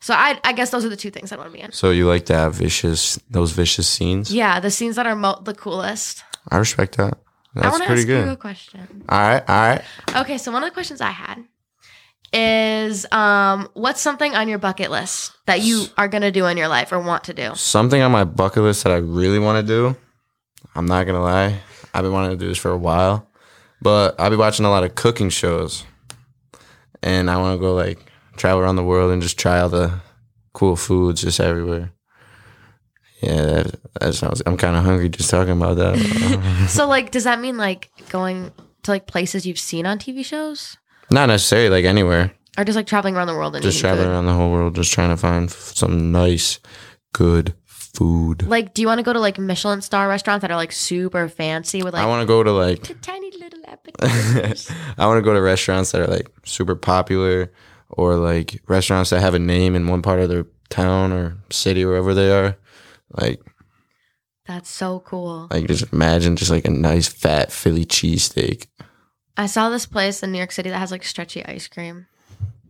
So 0.00 0.14
I 0.14 0.38
I 0.44 0.52
guess 0.52 0.70
those 0.70 0.84
are 0.84 0.88
the 0.88 0.96
two 0.96 1.10
things 1.10 1.32
I 1.32 1.36
want 1.36 1.50
to 1.50 1.52
be 1.56 1.60
in. 1.62 1.72
So 1.72 1.90
you 1.90 2.06
like 2.06 2.26
that 2.26 2.52
vicious, 2.52 3.18
those 3.30 3.52
vicious 3.52 3.88
scenes? 3.88 4.32
Yeah, 4.34 4.60
the 4.60 4.70
scenes 4.70 4.96
that 4.96 5.06
are 5.06 5.16
mo- 5.16 5.40
the 5.42 5.54
coolest. 5.54 6.24
I 6.50 6.58
respect 6.58 6.96
that. 6.96 7.18
That's 7.54 7.78
to 7.78 7.84
pretty 7.84 8.00
ask 8.00 8.06
good. 8.08 8.26
you 8.26 8.32
a 8.32 8.36
question. 8.36 9.04
All 9.08 9.18
right, 9.20 9.44
all 9.48 9.68
right. 9.68 9.82
Okay, 10.16 10.38
so 10.38 10.50
one 10.50 10.62
of 10.62 10.68
the 10.68 10.72
questions 10.74 11.00
I 11.00 11.10
had 11.10 11.44
is 12.32 13.06
um, 13.12 13.68
what's 13.74 14.00
something 14.00 14.34
on 14.34 14.48
your 14.48 14.58
bucket 14.58 14.90
list 14.90 15.32
that 15.46 15.60
you 15.60 15.86
are 15.96 16.08
gonna 16.08 16.30
do 16.30 16.46
in 16.46 16.56
your 16.56 16.68
life 16.68 16.92
or 16.92 16.98
want 16.98 17.24
to 17.24 17.34
do? 17.34 17.54
Something 17.54 18.02
on 18.02 18.12
my 18.12 18.24
bucket 18.24 18.62
list 18.62 18.84
that 18.84 18.92
I 18.92 18.96
really 18.96 19.38
want 19.38 19.66
to 19.66 19.66
do. 19.66 19.96
I'm 20.74 20.86
not 20.86 21.04
gonna 21.04 21.22
lie. 21.22 21.60
I've 21.94 22.02
been 22.02 22.12
wanting 22.12 22.30
to 22.30 22.36
do 22.36 22.48
this 22.48 22.58
for 22.58 22.70
a 22.70 22.76
while, 22.78 23.28
but 23.80 24.18
I've 24.18 24.30
been 24.30 24.38
watching 24.38 24.64
a 24.64 24.70
lot 24.70 24.84
of 24.84 24.94
cooking 24.94 25.28
shows, 25.28 25.84
and 27.02 27.30
I 27.30 27.36
want 27.36 27.58
to 27.58 27.60
go 27.60 27.74
like 27.74 27.98
travel 28.36 28.62
around 28.62 28.76
the 28.76 28.84
world 28.84 29.12
and 29.12 29.20
just 29.22 29.38
try 29.38 29.60
all 29.60 29.68
the 29.68 30.00
cool 30.54 30.76
foods 30.76 31.22
just 31.22 31.40
everywhere. 31.40 31.92
Yeah, 33.20 33.42
that, 33.42 33.80
that 34.00 34.14
sounds. 34.14 34.42
I'm 34.46 34.56
kind 34.56 34.76
of 34.76 34.84
hungry 34.84 35.08
just 35.08 35.30
talking 35.30 35.52
about 35.52 35.76
that. 35.76 36.66
So 36.68 36.88
like, 36.88 37.10
does 37.10 37.24
that 37.24 37.40
mean 37.40 37.56
like 37.56 37.90
going 38.08 38.50
to 38.82 38.90
like 38.90 39.06
places 39.06 39.46
you've 39.46 39.58
seen 39.58 39.86
on 39.86 39.98
TV 39.98 40.24
shows, 40.24 40.76
not 41.12 41.26
necessarily 41.26 41.68
like 41.70 41.84
anywhere. 41.84 42.32
or 42.58 42.64
just 42.64 42.76
like 42.76 42.86
traveling 42.86 43.16
around 43.16 43.26
the 43.28 43.34
world 43.34 43.54
and 43.54 43.62
Just 43.62 43.76
eating 43.78 43.82
traveling 43.88 44.06
food? 44.06 44.12
around 44.12 44.26
the 44.26 44.34
whole 44.34 44.50
world, 44.50 44.74
just 44.74 44.92
trying 44.92 45.10
to 45.10 45.16
find 45.16 45.48
f- 45.50 45.72
some 45.74 46.10
nice, 46.12 46.58
good 47.12 47.54
food. 47.66 48.46
Like, 48.46 48.72
do 48.74 48.82
you 48.82 48.88
want 48.88 48.98
to 48.98 49.02
go 49.02 49.12
to 49.12 49.20
like 49.20 49.38
Michelin 49.38 49.82
star 49.82 50.08
restaurants 50.08 50.42
that 50.42 50.50
are 50.50 50.56
like 50.56 50.72
super 50.72 51.28
fancy 51.28 51.82
with 51.82 51.92
like 51.94 52.02
I 52.02 52.06
want 52.06 52.22
to 52.22 52.26
go 52.26 52.42
to 52.42 52.50
like 52.52 53.00
tiny 53.02 53.30
little 53.38 53.60
appetizers? 53.68 54.70
I 54.98 55.06
want 55.06 55.18
to 55.18 55.22
go 55.22 55.34
to 55.34 55.40
restaurants 55.42 55.92
that 55.92 56.00
are 56.00 56.06
like 56.06 56.28
super 56.44 56.74
popular 56.74 57.52
or 57.90 58.16
like 58.16 58.62
restaurants 58.68 59.10
that 59.10 59.20
have 59.20 59.34
a 59.34 59.38
name 59.38 59.74
in 59.74 59.86
one 59.88 60.00
part 60.02 60.20
of 60.20 60.28
their 60.30 60.46
town 60.70 61.12
or 61.12 61.36
city 61.50 61.84
wherever 61.84 62.14
they 62.14 62.30
are. 62.32 62.56
Like 63.20 63.42
That's 64.46 64.70
so 64.70 65.00
cool. 65.00 65.48
like 65.50 65.66
just 65.68 65.92
imagine 65.92 66.36
just 66.36 66.50
like 66.50 66.64
a 66.64 66.70
nice 66.70 67.08
fat 67.08 67.52
Philly 67.52 67.84
cheesesteak. 67.84 68.66
I 69.36 69.46
saw 69.46 69.70
this 69.70 69.86
place 69.86 70.22
in 70.22 70.32
New 70.32 70.38
York 70.38 70.52
City 70.52 70.70
that 70.70 70.78
has 70.78 70.90
like 70.90 71.04
stretchy 71.04 71.44
ice 71.44 71.68
cream. 71.68 72.06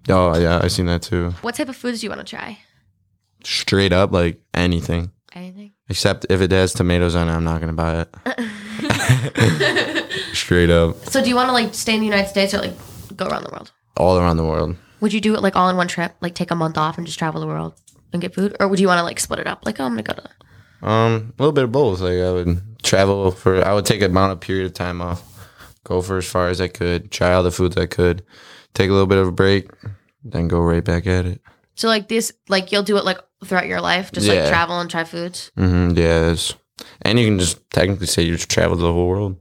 Oh 0.09 0.37
yeah, 0.39 0.61
I've 0.63 0.73
seen 0.73 0.87
that 0.87 1.03
too. 1.03 1.31
What 1.43 1.55
type 1.55 1.69
of 1.69 1.77
foods 1.77 2.01
do 2.01 2.07
you 2.07 2.11
want 2.11 2.27
to 2.27 2.37
try? 2.37 2.59
Straight 3.45 3.93
up 3.93 4.13
like 4.13 4.41
anything. 4.55 5.11
Anything? 5.35 5.73
Except 5.89 6.27
if 6.29 6.41
it 6.41 6.51
has 6.53 6.73
tomatoes 6.73 7.15
on 7.15 7.29
it, 7.29 7.33
I'm 7.33 7.45
not 7.45 7.61
gonna 7.61 7.73
buy 7.73 8.01
it. 8.03 8.09
Straight 10.35 10.71
up. 10.71 10.97
So, 11.07 11.23
do 11.23 11.29
you 11.29 11.35
want 11.35 11.49
to 11.49 11.53
like 11.53 11.75
stay 11.75 11.95
in 11.95 12.01
the 12.01 12.07
United 12.07 12.29
States 12.29 12.55
or 12.55 12.59
like 12.59 12.75
go 13.17 13.27
around 13.27 13.45
the 13.45 13.51
world? 13.51 13.73
All 13.97 14.19
around 14.19 14.37
the 14.37 14.45
world. 14.45 14.77
Would 15.01 15.13
you 15.13 15.21
do 15.21 15.35
it 15.35 15.43
like 15.43 15.57
all 15.57 15.69
in 15.69 15.77
one 15.77 15.89
trip, 15.89 16.15
like 16.21 16.35
take 16.35 16.51
a 16.51 16.55
month 16.55 16.79
off 16.79 16.97
and 16.99 17.07
just 17.07 17.19
travel 17.19 17.41
the 17.41 17.47
world 17.47 17.75
and 18.13 18.21
get 18.23 18.35
food, 18.35 18.57
or 18.61 18.69
would 18.69 18.79
you 18.81 18.87
want 18.89 18.99
to 18.99 19.05
like 19.05 19.19
split 19.21 19.39
it 19.41 19.47
up? 19.47 19.65
Like, 19.65 19.81
oh, 19.81 19.85
I'm 19.85 19.93
gonna 19.93 20.03
go 20.03 20.13
to 20.15 20.87
Um, 20.87 21.33
a 21.39 21.43
little 21.43 21.53
bit 21.53 21.65
of 21.65 21.73
both. 21.73 22.01
Like 22.01 22.19
I 22.19 22.31
would 22.33 22.61
travel 22.83 23.31
for, 23.31 23.65
I 23.65 23.73
would 23.75 23.87
take 23.87 24.03
a 24.03 24.07
amount 24.07 24.33
of 24.33 24.41
period 24.41 24.67
of 24.67 24.75
time 24.75 25.01
off, 25.01 25.23
go 25.85 26.01
for 26.03 26.19
as 26.19 26.27
far 26.29 26.49
as 26.49 26.61
I 26.61 26.69
could, 26.69 27.11
try 27.11 27.33
all 27.33 27.43
the 27.43 27.51
foods 27.51 27.77
I 27.77 27.87
could, 27.87 28.25
take 28.75 28.89
a 28.89 28.93
little 28.93 29.07
bit 29.07 29.19
of 29.19 29.29
a 29.29 29.33
break, 29.33 29.71
then 30.25 30.49
go 30.49 30.61
right 30.61 30.85
back 30.85 31.07
at 31.07 31.27
it. 31.27 31.41
So 31.75 31.89
like 31.89 32.09
this, 32.09 32.33
like 32.49 32.71
you'll 32.73 32.83
do 32.83 32.97
it 32.97 33.05
like 33.05 33.19
throughout 33.45 33.67
your 33.67 33.81
life, 33.81 34.13
just 34.13 34.29
like 34.29 34.49
travel 34.49 34.79
and 34.81 34.91
try 34.91 35.05
foods. 35.05 35.51
Mm-hmm, 35.57 35.97
yeah, 35.99 36.31
it's, 36.31 36.55
and 37.03 37.19
you 37.19 37.27
can 37.27 37.39
just 37.39 37.69
technically 37.71 38.07
say 38.07 38.23
you 38.23 38.37
just 38.37 38.51
traveled 38.51 38.81
the 38.81 38.93
whole 38.93 39.09
world. 39.09 39.37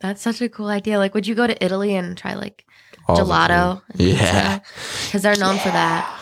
That's 0.00 0.20
such 0.20 0.40
a 0.42 0.48
cool 0.48 0.66
idea. 0.68 0.98
Like, 0.98 1.14
would 1.14 1.26
you 1.26 1.34
go 1.34 1.46
to 1.46 1.64
Italy 1.64 1.94
and 1.94 2.16
try 2.18 2.34
like 2.34 2.64
All 3.06 3.16
the 3.16 3.22
gelato? 3.22 3.82
food. 3.92 4.00
Yeah. 4.00 4.58
because 5.06 5.22
they're 5.22 5.36
known 5.36 5.58
for 5.58 5.68
that. 5.68 6.21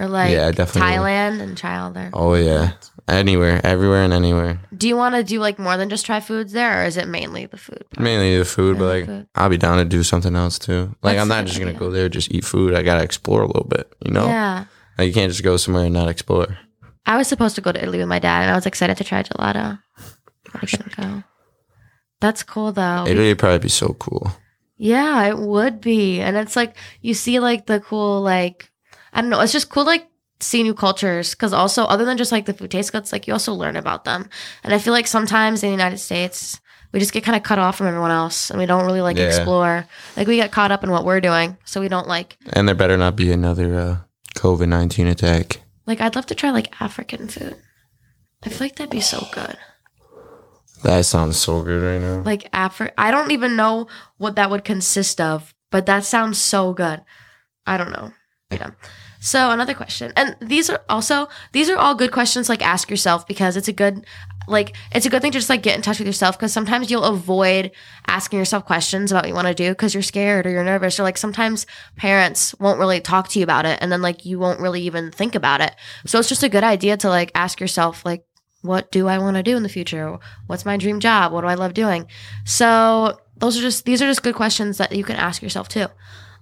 Or 0.00 0.08
like 0.08 0.32
Yeah, 0.32 0.50
definitely. 0.50 0.90
Thailand 0.90 1.40
and 1.40 1.56
try 1.56 1.78
all 1.78 1.90
their. 1.92 2.10
Oh 2.12 2.34
yeah. 2.34 2.72
Anywhere, 3.06 3.60
everywhere, 3.64 4.02
and 4.04 4.12
anywhere. 4.12 4.60
Do 4.76 4.88
you 4.88 4.96
want 4.96 5.14
to 5.16 5.22
do 5.24 5.40
like 5.40 5.58
more 5.58 5.76
than 5.76 5.88
just 5.90 6.06
try 6.06 6.20
foods 6.20 6.52
there, 6.52 6.82
or 6.82 6.84
is 6.86 6.96
it 6.96 7.06
mainly 7.08 7.46
the 7.46 7.56
food? 7.58 7.84
part? 7.90 8.00
Mainly 8.02 8.38
the 8.38 8.44
food, 8.44 8.78
but 8.78 8.84
like 8.86 9.06
food. 9.06 9.26
I'll 9.34 9.48
be 9.48 9.58
down 9.58 9.78
to 9.78 9.84
do 9.84 10.02
something 10.02 10.34
else 10.36 10.58
too. 10.58 10.94
Like 11.02 11.16
That's 11.16 11.22
I'm 11.22 11.28
not 11.28 11.44
just 11.46 11.58
gonna 11.58 11.72
go 11.74 11.90
there 11.90 12.08
just 12.08 12.32
eat 12.32 12.44
food. 12.44 12.74
I 12.74 12.82
gotta 12.82 13.02
explore 13.04 13.42
a 13.42 13.46
little 13.46 13.64
bit. 13.68 13.92
You 14.04 14.12
know, 14.12 14.26
Yeah. 14.26 14.64
like 14.96 15.08
you 15.08 15.12
can't 15.14 15.30
just 15.30 15.42
go 15.44 15.56
somewhere 15.56 15.84
and 15.84 15.94
not 15.94 16.08
explore. 16.08 16.56
I 17.04 17.16
was 17.16 17.26
supposed 17.28 17.56
to 17.56 17.60
go 17.60 17.72
to 17.72 17.82
Italy 17.82 17.98
with 17.98 18.08
my 18.08 18.20
dad, 18.20 18.42
and 18.42 18.50
I 18.52 18.54
was 18.54 18.66
excited 18.66 18.96
to 18.98 19.04
try 19.04 19.22
gelato. 19.22 19.78
I 20.54 20.66
couldn't 20.66 20.96
go. 20.96 21.22
That's 22.20 22.42
cool 22.42 22.72
though. 22.72 23.04
Italy 23.08 23.28
would 23.28 23.38
probably 23.38 23.58
be 23.58 23.68
so 23.68 23.94
cool. 23.94 24.32
Yeah, 24.76 25.26
it 25.26 25.38
would 25.38 25.80
be. 25.80 26.20
And 26.20 26.36
it's 26.36 26.56
like 26.56 26.74
you 27.02 27.12
see 27.14 27.38
like 27.40 27.66
the 27.66 27.80
cool 27.80 28.22
like 28.22 28.69
I 29.12 29.20
don't 29.20 29.30
know, 29.30 29.40
it's 29.40 29.52
just 29.52 29.68
cool 29.70 29.84
like 29.84 30.06
see 30.42 30.62
new 30.62 30.72
cultures 30.74 31.34
cuz 31.34 31.52
also 31.52 31.84
other 31.84 32.04
than 32.06 32.16
just 32.16 32.32
like 32.32 32.46
the 32.46 32.54
food 32.54 32.70
taste 32.70 32.92
good, 32.92 33.02
it's 33.02 33.12
like 33.12 33.26
you 33.26 33.32
also 33.34 33.52
learn 33.52 33.76
about 33.76 34.04
them. 34.04 34.28
And 34.64 34.72
I 34.72 34.78
feel 34.78 34.92
like 34.92 35.06
sometimes 35.06 35.62
in 35.62 35.68
the 35.68 35.72
United 35.76 35.98
States 35.98 36.60
we 36.92 36.98
just 36.98 37.12
get 37.12 37.22
kind 37.24 37.36
of 37.36 37.42
cut 37.44 37.58
off 37.58 37.76
from 37.76 37.86
everyone 37.86 38.10
else 38.10 38.50
and 38.50 38.58
we 38.58 38.66
don't 38.66 38.84
really 38.86 39.00
like 39.02 39.16
Yeah. 39.16 39.26
explore. 39.26 39.86
Like 40.16 40.26
we 40.26 40.36
get 40.36 40.50
caught 40.50 40.72
up 40.72 40.82
in 40.82 40.90
what 40.90 41.04
we're 41.04 41.20
doing, 41.20 41.56
so 41.64 41.80
we 41.80 41.88
don't 41.88 42.08
like 42.08 42.36
And 42.52 42.66
there 42.66 42.74
better 42.74 42.96
not 42.96 43.14
be 43.16 43.30
another 43.30 43.78
uh, 43.78 43.96
COVID 44.36 44.68
nineteen 44.68 45.06
attack. 45.06 45.60
like 45.86 46.00
I'd 46.00 46.16
love 46.16 46.26
to 46.26 46.34
try 46.34 46.50
like 46.50 46.80
African 46.80 47.28
food. 47.28 47.56
I 48.42 48.48
feel 48.48 48.64
like 48.66 48.76
that'd 48.76 48.90
be 48.90 49.00
so 49.02 49.26
good. 49.32 49.56
That 50.82 51.04
sounds 51.04 51.36
so 51.36 51.62
good 51.62 51.82
right 51.82 52.00
now. 52.00 52.22
Like 52.22 52.50
Afri 52.52 52.90
I 52.96 53.10
don't 53.10 53.30
even 53.32 53.54
know 53.56 53.86
what 54.16 54.36
that 54.36 54.48
would 54.50 54.64
consist 54.64 55.20
of, 55.20 55.52
but 55.70 55.84
that 55.86 56.04
sounds 56.04 56.38
so 56.40 56.72
good. 56.72 57.02
I 57.66 57.76
don't 57.76 57.92
know. 57.92 58.12
So 59.20 59.50
another 59.50 59.74
question. 59.74 60.12
And 60.16 60.34
these 60.40 60.70
are 60.70 60.80
also 60.88 61.28
these 61.52 61.68
are 61.68 61.76
all 61.76 61.94
good 61.94 62.10
questions 62.10 62.48
like 62.48 62.64
ask 62.64 62.88
yourself 62.88 63.26
because 63.26 63.54
it's 63.54 63.68
a 63.68 63.72
good 63.72 64.06
like 64.48 64.74
it's 64.92 65.04
a 65.04 65.10
good 65.10 65.20
thing 65.20 65.30
to 65.32 65.38
just 65.38 65.50
like 65.50 65.62
get 65.62 65.76
in 65.76 65.82
touch 65.82 65.98
with 65.98 66.06
yourself 66.06 66.38
because 66.38 66.54
sometimes 66.54 66.90
you'll 66.90 67.04
avoid 67.04 67.70
asking 68.06 68.38
yourself 68.38 68.64
questions 68.64 69.12
about 69.12 69.24
what 69.24 69.28
you 69.28 69.34
want 69.34 69.46
to 69.46 69.54
do 69.54 69.70
because 69.70 69.92
you're 69.92 70.02
scared 70.02 70.46
or 70.46 70.50
you're 70.50 70.64
nervous 70.64 70.98
or 70.98 71.02
like 71.02 71.18
sometimes 71.18 71.66
parents 71.96 72.54
won't 72.58 72.78
really 72.78 72.98
talk 73.00 73.28
to 73.28 73.38
you 73.38 73.42
about 73.42 73.66
it 73.66 73.78
and 73.82 73.92
then 73.92 74.00
like 74.00 74.24
you 74.24 74.38
won't 74.38 74.58
really 74.58 74.80
even 74.80 75.10
think 75.10 75.34
about 75.34 75.60
it. 75.60 75.76
So 76.06 76.18
it's 76.18 76.28
just 76.28 76.42
a 76.42 76.48
good 76.48 76.64
idea 76.64 76.96
to 76.96 77.10
like 77.10 77.30
ask 77.34 77.60
yourself 77.60 78.04
like 78.06 78.24
what 78.62 78.90
do 78.90 79.06
I 79.06 79.18
want 79.18 79.36
to 79.36 79.42
do 79.42 79.56
in 79.56 79.62
the 79.62 79.68
future? 79.68 80.18
What's 80.46 80.64
my 80.64 80.78
dream 80.78 80.98
job? 80.98 81.32
What 81.32 81.42
do 81.42 81.46
I 81.46 81.54
love 81.54 81.74
doing? 81.74 82.06
So 82.44 83.18
those 83.36 83.58
are 83.58 83.62
just 83.62 83.84
these 83.84 84.00
are 84.00 84.06
just 84.06 84.22
good 84.22 84.34
questions 84.34 84.78
that 84.78 84.92
you 84.92 85.04
can 85.04 85.16
ask 85.16 85.42
yourself 85.42 85.68
too. 85.68 85.86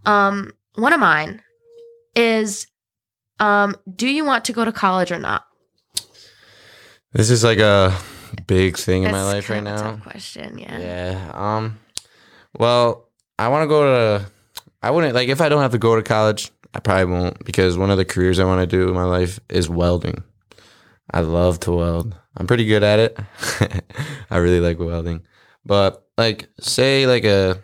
Um, 0.06 0.52
one 0.76 0.92
of 0.92 1.00
mine 1.00 1.42
is, 2.18 2.66
um, 3.38 3.76
do 3.94 4.08
you 4.08 4.24
want 4.24 4.44
to 4.46 4.52
go 4.52 4.64
to 4.64 4.72
college 4.72 5.12
or 5.12 5.18
not? 5.18 5.44
This 7.12 7.30
is 7.30 7.42
like 7.42 7.58
a 7.58 7.96
big 8.46 8.76
thing 8.76 9.04
in 9.04 9.12
my 9.12 9.22
life 9.22 9.48
right 9.48 9.62
now. 9.62 9.76
tough 9.76 10.02
question, 10.02 10.58
yeah. 10.58 10.78
Yeah. 10.78 11.30
Um. 11.32 11.78
Well, 12.58 13.08
I 13.38 13.48
want 13.48 13.62
to 13.62 13.68
go 13.68 13.82
to. 13.84 14.30
I 14.82 14.90
wouldn't 14.90 15.14
like 15.14 15.28
if 15.28 15.40
I 15.40 15.48
don't 15.48 15.62
have 15.62 15.72
to 15.72 15.78
go 15.78 15.96
to 15.96 16.02
college. 16.02 16.50
I 16.74 16.80
probably 16.80 17.06
won't 17.06 17.44
because 17.44 17.78
one 17.78 17.90
of 17.90 17.96
the 17.96 18.04
careers 18.04 18.38
I 18.38 18.44
want 18.44 18.60
to 18.60 18.66
do 18.66 18.88
in 18.88 18.94
my 18.94 19.04
life 19.04 19.40
is 19.48 19.70
welding. 19.70 20.22
I 21.10 21.20
love 21.20 21.60
to 21.60 21.72
weld. 21.72 22.14
I'm 22.36 22.46
pretty 22.46 22.66
good 22.66 22.82
at 22.82 22.98
it. 22.98 23.18
I 24.30 24.36
really 24.36 24.60
like 24.60 24.78
welding. 24.78 25.22
But 25.64 26.06
like, 26.18 26.48
say 26.60 27.06
like 27.06 27.24
a, 27.24 27.60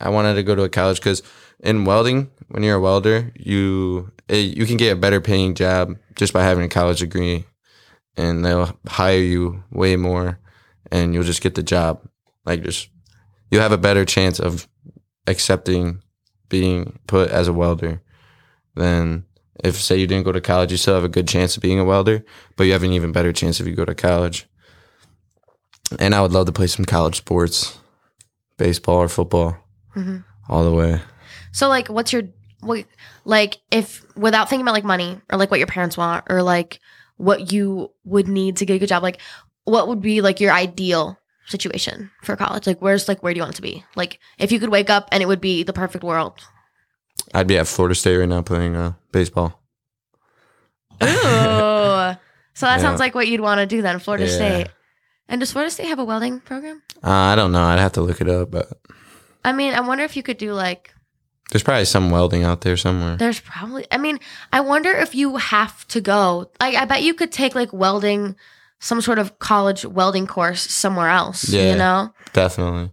I 0.00 0.08
wanted 0.08 0.34
to 0.34 0.42
go 0.42 0.54
to 0.56 0.62
a 0.64 0.68
college 0.68 0.98
because 0.98 1.22
in 1.62 1.84
welding, 1.84 2.30
when 2.48 2.62
you're 2.62 2.76
a 2.76 2.80
welder, 2.80 3.32
you 3.36 4.10
eh, 4.28 4.36
you 4.36 4.66
can 4.66 4.76
get 4.76 4.92
a 4.92 4.96
better 5.00 5.20
paying 5.20 5.54
job 5.54 5.96
just 6.16 6.32
by 6.32 6.42
having 6.42 6.64
a 6.64 6.68
college 6.68 7.00
degree, 7.00 7.44
and 8.16 8.44
they'll 8.44 8.76
hire 8.86 9.18
you 9.18 9.62
way 9.70 9.96
more, 9.96 10.38
and 10.90 11.14
you'll 11.14 11.24
just 11.24 11.42
get 11.42 11.54
the 11.54 11.62
job. 11.62 12.00
Like 12.46 12.62
just 12.62 12.88
you 13.50 13.60
have 13.60 13.72
a 13.72 13.78
better 13.78 14.04
chance 14.04 14.38
of 14.40 14.68
accepting 15.26 16.02
being 16.48 16.98
put 17.06 17.30
as 17.30 17.48
a 17.48 17.52
welder 17.52 18.00
than 18.74 19.24
if 19.64 19.76
say 19.76 19.98
you 19.98 20.06
didn't 20.06 20.24
go 20.24 20.32
to 20.32 20.40
college 20.40 20.70
you 20.70 20.78
still 20.78 20.94
have 20.94 21.04
a 21.04 21.08
good 21.08 21.28
chance 21.28 21.56
of 21.56 21.62
being 21.62 21.78
a 21.78 21.84
welder 21.84 22.24
but 22.56 22.64
you 22.64 22.72
have 22.72 22.82
an 22.82 22.92
even 22.92 23.12
better 23.12 23.32
chance 23.32 23.60
if 23.60 23.66
you 23.66 23.74
go 23.74 23.84
to 23.84 23.94
college 23.94 24.46
and 25.98 26.14
i 26.14 26.22
would 26.22 26.32
love 26.32 26.46
to 26.46 26.52
play 26.52 26.66
some 26.66 26.84
college 26.86 27.16
sports 27.16 27.78
baseball 28.56 28.96
or 28.98 29.08
football 29.08 29.56
Mhm. 29.96 30.24
all 30.48 30.64
the 30.64 30.72
way 30.72 31.00
So 31.58 31.68
like, 31.68 31.88
what's 31.88 32.12
your 32.12 32.22
what, 32.60 32.84
like 33.24 33.58
if 33.72 34.04
without 34.16 34.48
thinking 34.48 34.64
about 34.64 34.74
like 34.74 34.84
money 34.84 35.20
or 35.30 35.36
like 35.38 35.50
what 35.50 35.58
your 35.58 35.66
parents 35.66 35.96
want 35.96 36.24
or 36.30 36.40
like 36.42 36.78
what 37.16 37.52
you 37.52 37.90
would 38.04 38.28
need 38.28 38.58
to 38.58 38.64
get 38.66 38.74
a 38.74 38.78
good 38.78 38.88
job, 38.88 39.02
like 39.02 39.20
what 39.64 39.88
would 39.88 40.00
be 40.00 40.20
like 40.20 40.38
your 40.38 40.52
ideal 40.52 41.18
situation 41.46 42.10
for 42.22 42.36
college? 42.36 42.64
Like 42.66 42.80
where's 42.80 43.08
like 43.08 43.22
where 43.24 43.34
do 43.34 43.38
you 43.38 43.42
want 43.42 43.54
it 43.54 43.56
to 43.56 43.62
be? 43.62 43.84
Like 43.96 44.20
if 44.38 44.52
you 44.52 44.60
could 44.60 44.68
wake 44.70 44.88
up 44.88 45.08
and 45.10 45.20
it 45.20 45.26
would 45.26 45.40
be 45.40 45.64
the 45.64 45.72
perfect 45.72 46.04
world. 46.04 46.34
i'd 47.34 47.48
be 47.48 47.58
at 47.58 47.66
florida 47.66 47.94
state 47.94 48.16
right 48.16 48.28
now 48.28 48.40
playing 48.40 48.76
uh, 48.76 48.92
baseball 49.12 49.60
Ooh. 51.02 51.06
so 51.08 52.66
that 52.66 52.76
Yeah. 52.76 52.78
sounds 52.78 53.00
like 53.00 53.14
what 53.14 53.26
you'd 53.28 53.40
want 53.40 53.58
to 53.58 53.66
do 53.66 53.82
then, 53.82 53.98
Florida 53.98 54.26
Yeah. 54.26 54.34
State. 54.40 54.68
And 55.28 55.40
does 55.40 55.52
Florida 55.52 55.70
State 55.70 55.88
have 55.88 55.98
a 55.98 56.04
welding 56.04 56.40
program? 56.40 56.82
uh, 57.02 57.10
i 57.32 57.34
don't 57.36 57.52
know 57.52 57.62
i'd 57.62 57.78
have 57.78 57.92
to 57.92 58.00
look 58.02 58.20
it 58.20 58.28
up 58.28 58.50
but 58.50 58.68
I 59.44 59.52
mean, 59.52 59.72
I 59.74 59.80
wonder 59.80 60.04
if 60.04 60.16
you 60.16 60.22
could 60.22 60.36
do 60.38 60.52
like 60.52 60.92
there's 61.50 61.62
probably 61.62 61.84
some 61.86 62.10
welding 62.10 62.44
out 62.44 62.60
there 62.60 62.76
somewhere 62.76 63.16
There's 63.16 63.40
probably. 63.40 63.86
I 63.90 63.98
mean, 63.98 64.18
I 64.52 64.60
wonder 64.60 64.90
if 64.90 65.14
you 65.14 65.36
have 65.36 65.86
to 65.88 66.00
go. 66.00 66.50
I, 66.60 66.76
I 66.76 66.84
bet 66.84 67.02
you 67.02 67.14
could 67.14 67.32
take 67.32 67.54
like 67.54 67.72
welding, 67.72 68.36
some 68.80 69.00
sort 69.00 69.18
of 69.18 69.38
college 69.38 69.84
welding 69.84 70.26
course 70.26 70.60
somewhere 70.70 71.08
else. 71.08 71.48
Yeah. 71.48 71.72
You 71.72 71.78
know, 71.78 72.12
definitely 72.32 72.90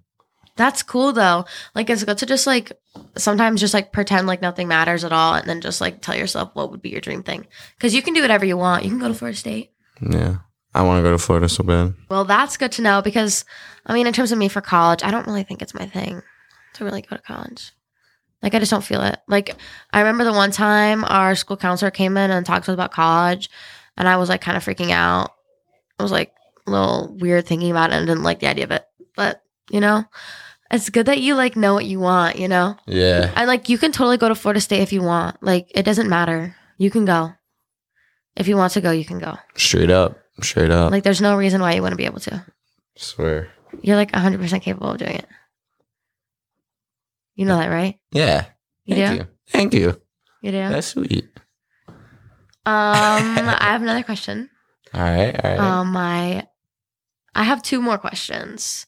that's 0.58 0.84
cool 0.84 1.12
though. 1.12 1.44
Like 1.76 1.90
it's 1.90 2.06
good 2.06 2.18
to 2.20 2.26
just 2.26 2.48
like 2.48 2.72
sometimes 3.18 3.60
just 3.60 3.74
like 3.74 3.92
pretend 3.92 4.26
like 4.26 4.42
nothing 4.42 4.68
matters 4.70 5.04
at 5.04 5.12
all, 5.12 5.34
and 5.34 5.48
then 5.50 5.60
just 5.62 5.82
like 5.82 6.02
tell 6.02 6.16
yourself 6.16 6.52
what 6.54 6.72
would 6.72 6.82
be 6.82 6.90
your 6.90 7.02
dream 7.02 7.24
thing. 7.24 7.46
Because 7.78 7.94
you 7.94 8.02
can 8.02 8.14
do 8.14 8.22
whatever 8.22 8.46
you 8.46 8.56
want. 8.58 8.84
You 8.84 8.90
can 8.90 9.00
go 9.00 9.10
to 9.10 9.14
Florida 9.14 9.38
State. 9.38 9.72
yeah 10.02 10.38
i 10.74 10.82
want 10.82 11.00
to 11.00 11.04
go 11.04 11.12
to 11.12 11.18
florida 11.18 11.48
so 11.48 11.64
bad 11.64 11.94
Well, 12.10 12.26
that's 12.26 12.58
good 12.58 12.72
to 12.74 12.82
know 12.82 13.02
because 13.02 13.46
I 13.86 13.94
mean, 13.94 14.08
in 14.08 14.14
terms 14.14 14.32
of 14.32 14.38
me 14.38 14.50
for 14.50 14.62
college, 14.62 15.04
I 15.04 15.12
don't 15.12 15.28
really 15.28 15.44
think 15.44 15.62
it's 15.62 15.74
my 15.74 15.86
thing 15.86 16.22
to 16.74 16.84
really 16.84 17.02
go 17.02 17.16
to 17.16 17.22
college. 17.22 17.72
Like, 18.46 18.54
I 18.54 18.60
just 18.60 18.70
don't 18.70 18.84
feel 18.84 19.02
it. 19.02 19.18
Like, 19.28 19.56
I 19.92 20.02
remember 20.02 20.24
the 20.24 20.32
one 20.32 20.52
time 20.52 21.04
our 21.04 21.34
school 21.34 21.58
counselor 21.58 21.90
came 21.90 22.16
in 22.16 22.30
and 22.30 22.46
talked 22.46 22.66
to 22.66 22.72
us 22.72 22.76
about 22.76 22.92
college, 22.92 23.50
and 23.98 24.08
I 24.08 24.18
was 24.18 24.30
like 24.30 24.42
kind 24.42 24.56
of 24.56 24.64
freaking 24.64 24.92
out. 24.92 25.32
I 26.00 26.04
was 26.04 26.12
like 26.12 26.32
a 26.68 26.70
little 26.70 27.18
weird 27.20 27.48
thinking 27.48 27.72
about 27.72 27.90
it 27.90 27.96
and 27.96 28.06
didn't 28.06 28.22
like 28.22 28.42
the 28.42 28.48
idea 28.48 28.66
of 28.66 28.70
it. 28.70 28.86
But, 29.16 29.42
you 29.72 29.82
know, 29.82 30.06
it's 30.70 30.92
good 30.92 31.08
that 31.08 31.22
you 31.22 31.34
like 31.34 31.56
know 31.56 31.74
what 31.74 31.86
you 31.86 32.00
want, 32.00 32.38
you 32.38 32.48
know? 32.48 32.78
yeah 32.86 33.34
And 33.36 33.48
like, 33.48 33.68
you 33.68 33.80
can 33.80 33.92
totally 33.92 34.18
go 34.18 34.30
to 34.30 34.36
Florida 34.36 34.62
State 34.62 34.82
if 34.82 34.94
you 34.94 35.02
want. 35.02 35.42
Like, 35.42 35.72
it 35.74 35.82
doesn't 35.82 36.08
matter. 36.08 36.56
You 36.78 36.92
can 36.92 37.06
go. 37.06 37.32
If 38.36 38.48
you 38.48 38.58
want 38.58 38.74
to 38.74 38.82
go, 38.82 38.92
you 38.92 39.06
can 39.06 39.18
go. 39.18 39.40
straight 39.56 39.90
up 39.90 40.20
straight 40.42 40.70
up 40.70 40.92
Like, 40.92 41.04
there's 41.04 41.20
no 41.20 41.36
reason 41.36 41.62
why 41.62 41.74
you 41.74 41.82
wouldn't 41.82 41.98
be 41.98 42.06
able 42.06 42.20
to. 42.20 42.46
swear 42.96 43.50
You're 43.82 43.96
like 43.96 44.12
100% 44.12 44.62
capable 44.62 44.92
of 44.92 45.00
doing 45.00 45.16
it. 45.16 45.26
You 47.36 47.46
know 47.46 47.58
that, 47.58 47.68
right? 47.68 48.00
yeah 48.12 48.46
You 48.86 48.96
thank 48.96 49.10
do? 49.10 49.16
you 49.16 49.28
thank 49.50 49.74
you 49.74 50.02
You 50.42 50.52
do? 50.52 50.70
that's 50.70 50.88
sweet 50.88 51.28
Um, 51.88 51.94
I 52.66 53.58
have 53.72 53.82
another 53.82 54.04
question. 54.04 54.50
all 54.94 55.02
right 55.02 55.36
all 55.44 55.52
right 55.52 55.60
Um, 55.60 55.92
my, 55.92 56.48
I 57.36 57.44
have 57.44 57.62
two 57.62 57.82
more 57.82 57.98
questions. 57.98 58.86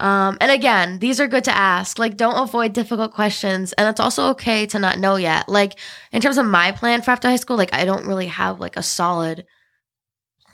Um, 0.00 0.36
and 0.40 0.50
again, 0.50 0.98
these 0.98 1.20
are 1.20 1.28
good 1.28 1.44
to 1.44 1.56
ask. 1.56 1.98
Like, 2.00 2.16
don't 2.16 2.42
avoid 2.42 2.72
difficult 2.72 3.12
questions, 3.14 3.72
and 3.74 3.88
it's 3.88 4.00
also 4.00 4.30
okay 4.30 4.66
to 4.66 4.78
not 4.80 4.98
know 4.98 5.14
yet. 5.16 5.48
Like, 5.48 5.78
in 6.10 6.20
terms 6.20 6.36
of 6.36 6.46
my 6.46 6.72
plan 6.72 7.00
for 7.02 7.12
after 7.12 7.28
high 7.28 7.36
school, 7.36 7.56
like 7.56 7.72
I 7.72 7.84
don't 7.84 8.06
really 8.06 8.26
have 8.26 8.58
like 8.58 8.76
a 8.76 8.82
solid 8.82 9.46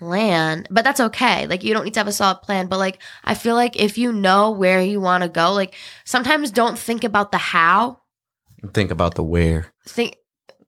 plan, 0.00 0.66
but 0.70 0.82
that's 0.82 0.98
okay. 0.98 1.46
Like, 1.46 1.62
you 1.62 1.74
don't 1.74 1.84
need 1.84 1.94
to 1.94 2.00
have 2.00 2.08
a 2.08 2.12
solid 2.12 2.40
plan, 2.42 2.66
but 2.68 2.78
like 2.78 2.98
I 3.22 3.34
feel 3.34 3.54
like 3.54 3.78
if 3.78 3.98
you 3.98 4.12
know 4.12 4.50
where 4.50 4.80
you 4.80 4.98
want 5.00 5.22
to 5.22 5.28
go, 5.28 5.52
like 5.52 5.74
sometimes 6.04 6.50
don't 6.50 6.78
think 6.78 7.04
about 7.04 7.30
the 7.32 7.38
how. 7.38 8.00
think 8.72 8.90
about 8.90 9.14
the 9.14 9.22
where. 9.22 9.66
Think 9.86 10.16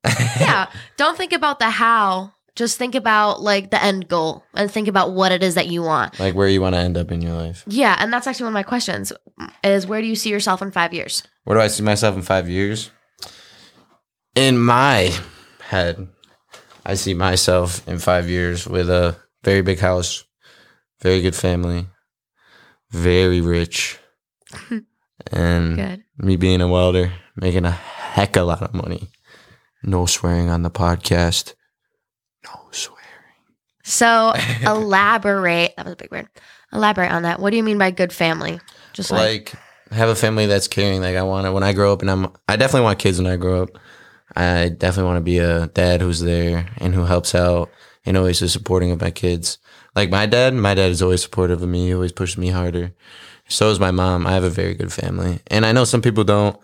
yeah 0.41 0.67
don't 0.97 1.17
think 1.17 1.33
about 1.33 1.59
the 1.59 1.71
how. 1.71 2.33
Just 2.55 2.77
think 2.77 2.95
about 2.95 3.41
like 3.41 3.71
the 3.71 3.83
end 3.83 4.09
goal 4.09 4.45
and 4.53 4.71
think 4.71 4.87
about 4.87 5.13
what 5.13 5.33
it 5.33 5.43
is 5.43 5.55
that 5.55 5.69
you 5.69 5.81
want. 5.83 6.21
Like 6.21 6.35
where 6.35 6.49
you 6.49 6.61
want 6.61 6.75
to 6.75 6.81
end 6.81 6.99
up 6.99 7.11
in 7.11 7.23
your 7.23 7.33
life. 7.33 7.65
Yeah 7.67 7.97
and 7.99 8.13
that's 8.13 8.27
actually 8.27 8.45
one 8.45 8.53
of 8.53 8.61
my 8.61 8.63
questions 8.63 9.13
is 9.65 9.87
where 9.87 10.03
do 10.03 10.07
you 10.07 10.17
see 10.17 10.29
yourself 10.29 10.61
in 10.61 10.71
five 10.71 10.93
years? 10.93 11.23
Where 11.45 11.57
do 11.57 11.63
i 11.63 11.69
see 11.69 11.83
myself 11.83 12.15
in 12.15 12.23
five 12.23 12.49
years? 12.51 12.91
In 14.37 14.59
my 14.59 15.17
head 15.61 16.07
i 16.85 16.95
see 16.95 17.15
myself 17.15 17.87
in 17.89 17.99
five 17.99 18.29
years 18.29 18.67
with 18.67 18.91
a 18.91 19.17
very 19.45 19.63
big 19.63 19.79
house. 19.79 20.25
Very 21.01 21.21
good 21.21 21.35
family. 21.35 21.87
Very 22.91 23.41
rich. 23.41 23.99
And 25.31 25.77
good. 25.77 26.05
me 26.19 26.35
being 26.35 26.61
a 26.61 26.67
welder 26.67 27.13
making 27.37 27.65
a 27.65 27.71
heck 27.71 28.37
of 28.37 28.43
a 28.43 28.47
lot 28.47 28.63
of 28.63 28.75
money. 28.75 29.09
No 29.83 30.07
swearing 30.07 30.51
on 30.51 30.63
the 30.63 30.71
podcast. 30.71 31.55
No 32.45 32.61
swearing. 32.71 32.99
So 33.85 34.35
elaborate 34.63 35.75
that 35.77 35.85
was 35.85 35.95
a 35.95 35.97
big 35.97 36.11
word. 36.11 36.29
Elaborate 36.73 37.13
on 37.13 37.23
that. 37.23 37.41
What 37.41 37.51
do 37.51 37.57
you 37.57 37.63
mean 37.63 37.79
by 37.79 37.91
good 37.91 38.13
family? 38.13 38.61
Just 38.93 39.11
like, 39.11 39.55
like 39.55 39.93
have 39.93 40.09
a 40.09 40.15
family 40.15 40.47
that's 40.47 40.69
caring. 40.69 41.01
Like 41.01 41.17
i 41.17 41.23
want 41.23 41.47
to 41.47 41.53
when 41.53 41.63
i 41.63 41.73
grow 41.73 41.93
up 41.93 42.01
and 42.01 42.11
i'm 42.11 42.33
i 42.49 42.57
definitely 42.57 42.85
want 42.85 42.99
kids 42.99 43.19
when 43.19 43.33
i 43.33 43.37
grow 43.37 43.63
up. 43.63 43.71
I 44.35 44.71
definitely 44.71 45.09
want 45.09 45.19
to 45.19 45.25
be 45.25 45.39
a 45.39 45.67
dad 45.69 46.01
who's 46.01 46.21
there 46.21 46.67
and 46.79 46.95
who 46.95 47.05
helps 47.05 47.35
out 47.35 47.71
and 48.05 48.17
always 48.17 48.43
is 48.43 48.53
supporting 48.53 48.91
of 48.91 49.01
my 49.01 49.11
kids. 49.11 49.59
Like 49.95 50.11
my 50.11 50.27
dad 50.27 50.55
my 50.55 50.75
dad 50.75 50.91
is 50.91 51.03
always 51.03 51.23
supportive 51.23 51.63
of 51.63 51.69
me. 51.69 51.87
He 51.87 51.95
always 51.95 52.13
pushes 52.13 52.39
me 52.39 52.49
harder. 52.49 52.93
So 53.49 53.71
is 53.71 53.81
my 53.81 53.91
mom. 53.91 54.27
I 54.27 54.33
have 54.33 54.45
a 54.45 54.51
very 54.51 54.75
good 54.75 54.93
family. 54.93 55.41
And 55.49 55.67
i 55.67 55.73
know 55.73 55.85
some 55.85 56.03
people 56.03 56.25
don't 56.25 56.59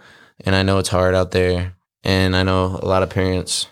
and 0.45 0.55
i 0.55 0.63
know 0.63 0.79
it's 0.79 0.89
hard 0.89 1.15
out 1.15 1.31
there. 1.31 1.75
And 2.05 2.35
i 2.35 2.43
know 2.43 2.79
a 2.83 2.87
lot 2.87 3.03
of 3.03 3.11
parents 3.11 3.67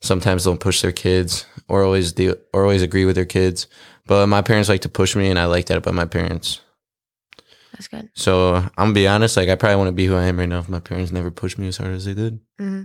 sometimes 0.00 0.44
don't 0.44 0.60
push 0.60 0.80
their 0.80 0.92
kids 0.92 1.44
or 1.68 1.82
always 1.82 2.12
do 2.12 2.36
or 2.52 2.62
always 2.62 2.82
agree 2.82 3.04
with 3.04 3.16
their 3.16 3.24
kids. 3.24 3.66
But 4.06 4.26
my 4.26 4.42
parents 4.42 4.68
like 4.68 4.82
to 4.82 4.88
push 4.88 5.14
me 5.14 5.30
and 5.30 5.38
i 5.38 5.46
like 5.46 5.66
that 5.66 5.78
about 5.78 5.94
my 5.94 6.06
parents. 6.06 6.60
That's 7.72 7.88
good. 7.88 8.10
So 8.14 8.56
I'm 8.56 8.72
gonna 8.76 8.92
be 8.92 9.08
honest, 9.08 9.36
like 9.36 9.48
I 9.48 9.54
probably 9.54 9.76
want 9.76 9.88
to 9.88 9.92
be 9.92 10.06
who 10.06 10.16
I 10.16 10.24
am 10.24 10.38
right 10.38 10.48
now 10.48 10.58
if 10.58 10.68
my 10.68 10.80
parents 10.80 11.12
never 11.12 11.30
pushed 11.30 11.58
me 11.58 11.68
as 11.68 11.76
hard 11.76 11.92
as 11.92 12.04
they 12.04 12.14
did. 12.14 12.40
hmm 12.58 12.82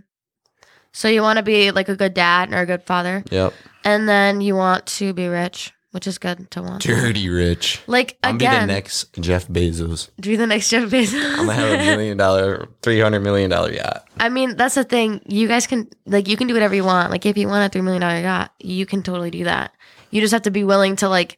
so 0.96 1.10
you 1.10 1.22
want 1.22 1.36
to 1.38 1.44
be 1.44 1.72
like 1.72 1.90
a 1.90 1.96
good 1.98 2.14
dad 2.14 2.54
or 2.54 2.60
a 2.60 2.66
good 2.66 2.84
father? 2.84 3.22
Yep. 3.30 3.54
And 3.86 4.10
then 4.10 4.42
you 4.42 4.56
want 4.56 4.86
to 4.88 5.14
be 5.14 5.28
rich 5.28 5.72
which 5.96 6.08
is 6.08 6.18
good 6.18 6.52
to 6.52 6.62
want 6.62 6.84
Dirty 6.84 7.30
rich. 7.30 7.82
like 7.88 8.18
I'm 8.22 8.38
gonna 8.38 8.58
be 8.58 8.60
the 8.60 8.66
next 8.68 9.14
Jeff 9.22 9.48
Bezos. 9.48 10.10
be 10.22 10.36
the 10.36 10.46
next 10.46 10.70
Jeff 10.70 10.90
Bezos. 10.90 11.24
I'm 11.40 11.46
gonna 11.46 11.54
have 11.54 11.80
a 11.80 11.84
million 11.86 12.18
dollar, 12.18 12.68
three 12.82 13.00
hundred 13.00 13.22
million 13.22 13.50
dollar 13.50 13.72
yacht. 13.72 14.06
I 14.20 14.28
mean, 14.28 14.58
that's 14.58 14.76
the 14.76 14.84
thing. 14.84 15.22
You 15.26 15.48
guys 15.48 15.68
can 15.68 15.88
like 16.06 16.28
you 16.28 16.36
can 16.36 16.48
do 16.48 16.54
whatever 16.54 16.76
you 16.76 16.84
want. 16.84 17.12
Like 17.12 17.26
if 17.26 17.38
you 17.38 17.48
want 17.48 17.66
a 17.66 17.70
three 17.70 17.82
million 17.82 18.02
dollar 18.02 18.20
yacht, 18.20 18.52
you 18.60 18.86
can 18.86 19.04
totally 19.04 19.32
do 19.32 19.46
that. 19.46 19.74
You 20.12 20.20
just 20.20 20.34
have 20.34 20.42
to 20.42 20.52
be 20.52 20.66
willing 20.66 20.98
to 20.98 21.08
like 21.08 21.38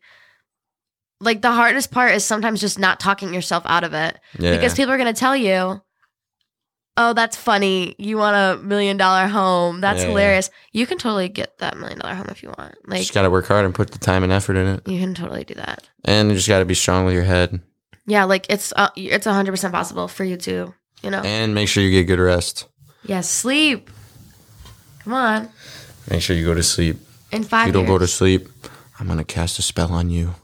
like 1.20 1.44
the 1.44 1.52
hardest 1.52 1.92
part 1.92 2.16
is 2.16 2.26
sometimes 2.26 2.60
just 2.60 2.80
not 2.80 3.00
talking 3.00 3.36
yourself 3.36 3.62
out 3.68 3.84
of 3.84 3.94
it. 3.94 4.20
Yeah. 4.40 4.56
Because 4.56 4.74
people 4.74 4.92
are 4.92 4.98
gonna 4.98 5.14
tell 5.14 5.38
you 5.38 5.84
oh, 6.98 7.14
that's 7.14 7.38
funny. 7.38 7.96
You 7.98 8.18
want 8.18 8.36
a 8.36 8.62
million 8.64 8.98
dollar 8.98 9.28
home. 9.28 9.80
That's 9.82 10.02
Yeah. 10.02 10.08
hilarious. 10.10 10.50
You 10.74 10.86
can 10.88 10.98
totally 10.98 11.30
get 11.30 11.58
that 11.60 11.78
million 11.78 12.00
dollar 12.00 12.16
home 12.16 12.28
if 12.30 12.42
you 12.44 12.52
want. 12.58 12.76
Like, 12.88 13.00
just 13.02 13.14
got 13.14 13.22
to 13.22 13.30
work 13.30 13.48
hard 13.48 13.66
and 13.66 13.74
put 13.74 13.92
the 13.92 14.00
time 14.00 14.24
and 14.24 14.32
effort 14.34 14.56
in 14.58 14.68
it. 14.68 14.88
you 14.88 15.00
can 15.00 15.14
totally 15.14 15.44
do 15.44 15.54
that. 15.56 15.88
And 16.04 16.30
you 16.30 16.36
just 16.36 16.48
got 16.48 16.60
to 16.60 16.66
be 16.66 16.74
strong 16.76 17.06
with 17.06 17.14
your 17.14 17.24
head 17.24 17.60
Yeah, 18.06 18.24
like 18.26 18.46
it's 18.50 18.74
uh, 18.76 18.90
it's 18.96 19.28
100% 19.28 19.72
possible 19.72 20.08
for 20.08 20.24
you 20.24 20.38
to, 20.38 20.74
you 21.04 21.10
know. 21.12 21.22
and 21.22 21.54
make 21.54 21.68
sure 21.70 21.84
you 21.84 21.92
get 21.92 22.04
good 22.06 22.20
rest. 22.20 22.66
Yeah, 23.06 23.22
sleep. 23.22 23.90
Come 25.04 25.14
on. 25.14 25.50
Make 26.10 26.22
sure 26.22 26.36
you 26.36 26.46
go 26.46 26.54
to 26.54 26.64
sleep. 26.64 26.98
In 27.32 27.42
If 27.44 27.50
five 27.50 27.68
you 27.68 27.74
don't 27.74 27.86
go 27.86 27.98
to 27.98 28.04
years. 28.04 28.14
sleep, 28.14 28.48
I'm 29.00 29.06
going 29.08 29.18
to 29.20 29.24
cast 29.26 29.60
a 29.60 29.62
spell 29.62 29.92
on 29.94 30.10
you. 30.10 30.36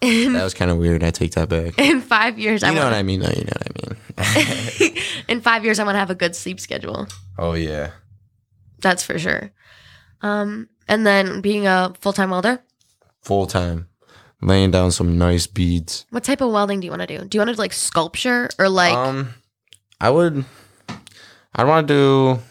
That 0.00 0.44
was 0.44 0.54
kind 0.54 0.70
of 0.70 0.76
weird. 0.78 1.02
I 1.02 1.10
take 1.10 1.32
that 1.32 1.48
back. 1.48 1.78
in 1.78 2.00
five 2.00 2.38
years, 2.38 2.62
You 2.62 2.68
I 2.68 2.74
know 2.74 2.84
what 2.84 2.92
I 2.94 3.02
mean, 3.02 3.20
though. 3.20 3.30
You 3.30 3.44
know 3.44 3.52
what 3.56 3.98
I 4.18 4.80
mean. 4.80 4.96
in 5.28 5.40
five 5.40 5.64
years, 5.64 5.78
I 5.80 5.84
want 5.84 5.96
to 5.96 6.00
have 6.00 6.10
a 6.10 6.14
good 6.14 6.36
sleep 6.36 6.60
schedule. 6.60 7.08
oh, 7.38 7.54
yeah. 7.54 7.90
That's 8.80 9.02
for 9.02 9.18
sure. 9.18 9.50
Um, 10.22 10.68
and 10.86 11.04
then 11.06 11.40
being 11.40 11.66
a 11.66 11.92
full 12.00 12.12
time 12.12 12.30
welder. 12.30 12.62
Full 13.22 13.46
time. 13.46 13.88
Laying 14.40 14.70
down 14.70 14.92
some 14.92 15.18
nice 15.18 15.48
beads. 15.48 16.06
What 16.10 16.22
type 16.22 16.40
of 16.40 16.52
welding 16.52 16.78
do 16.78 16.84
you 16.84 16.92
want 16.92 17.02
to 17.02 17.18
do? 17.18 17.24
Do 17.24 17.36
you 17.36 17.40
want 17.44 17.54
to 17.56 17.60
like 17.60 17.72
sculpture 17.72 18.48
or 18.56 18.68
like 18.68 18.94
um, 18.94 19.34
I 20.00 20.10
would. 20.10 20.44
I'd 21.56 21.64
want 21.66 21.88
to 21.88 21.94
do 21.94 22.42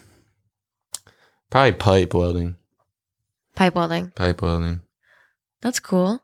probably 1.50 1.72
pipe 1.72 2.13
welding. 2.13 2.56
pipe 3.56 3.74
welding? 3.75 4.12
Pipe 4.12 4.42
welding. 4.42 4.82
That's 5.62 5.80
cool. 5.80 6.22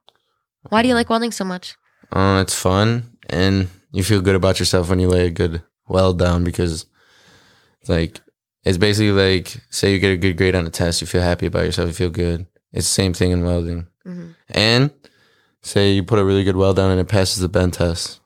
Why 0.70 0.82
do 0.82 0.88
you 0.88 0.94
like 0.94 1.10
welding 1.10 1.32
so 1.32 1.44
much? 1.44 1.76
Uh, 2.12 2.40
it's 2.42 2.58
fun, 2.58 3.18
and 3.30 3.70
you 3.92 4.04
feel 4.04 4.22
good 4.22 4.36
about 4.36 4.60
yourself 4.60 4.90
when 4.90 5.00
you 5.00 5.08
lay 5.08 5.28
a 5.28 5.32
good 5.32 5.64
weld 5.88 6.20
down 6.20 6.44
because, 6.44 6.86
it's 7.82 7.90
like, 7.90 8.20
it's 8.64 8.78
basically 8.78 9.12
like 9.12 9.58
say 9.70 9.92
you 9.92 10.00
get 10.00 10.14
a 10.14 10.18
good 10.18 10.38
grade 10.38 10.56
on 10.56 10.66
a 10.66 10.70
test, 10.70 11.02
you 11.02 11.08
feel 11.08 11.22
happy 11.22 11.48
about 11.48 11.66
yourself, 11.66 11.88
you 11.90 11.94
feel 11.94 12.10
good. 12.10 12.46
It's 12.72 12.88
the 12.88 12.94
same 12.94 13.14
thing 13.14 13.32
in 13.32 13.44
welding, 13.44 13.88
hmm 14.04 14.32
and 14.50 14.92
say 15.62 15.94
you 15.94 16.04
put 16.04 16.20
a 16.20 16.26
really 16.26 16.44
good 16.44 16.58
weld 16.58 16.76
down 16.76 16.92
and 16.92 17.00
it 17.00 17.08
passes 17.08 17.40
the 17.40 17.48
bend 17.48 17.74
test, 17.74 18.20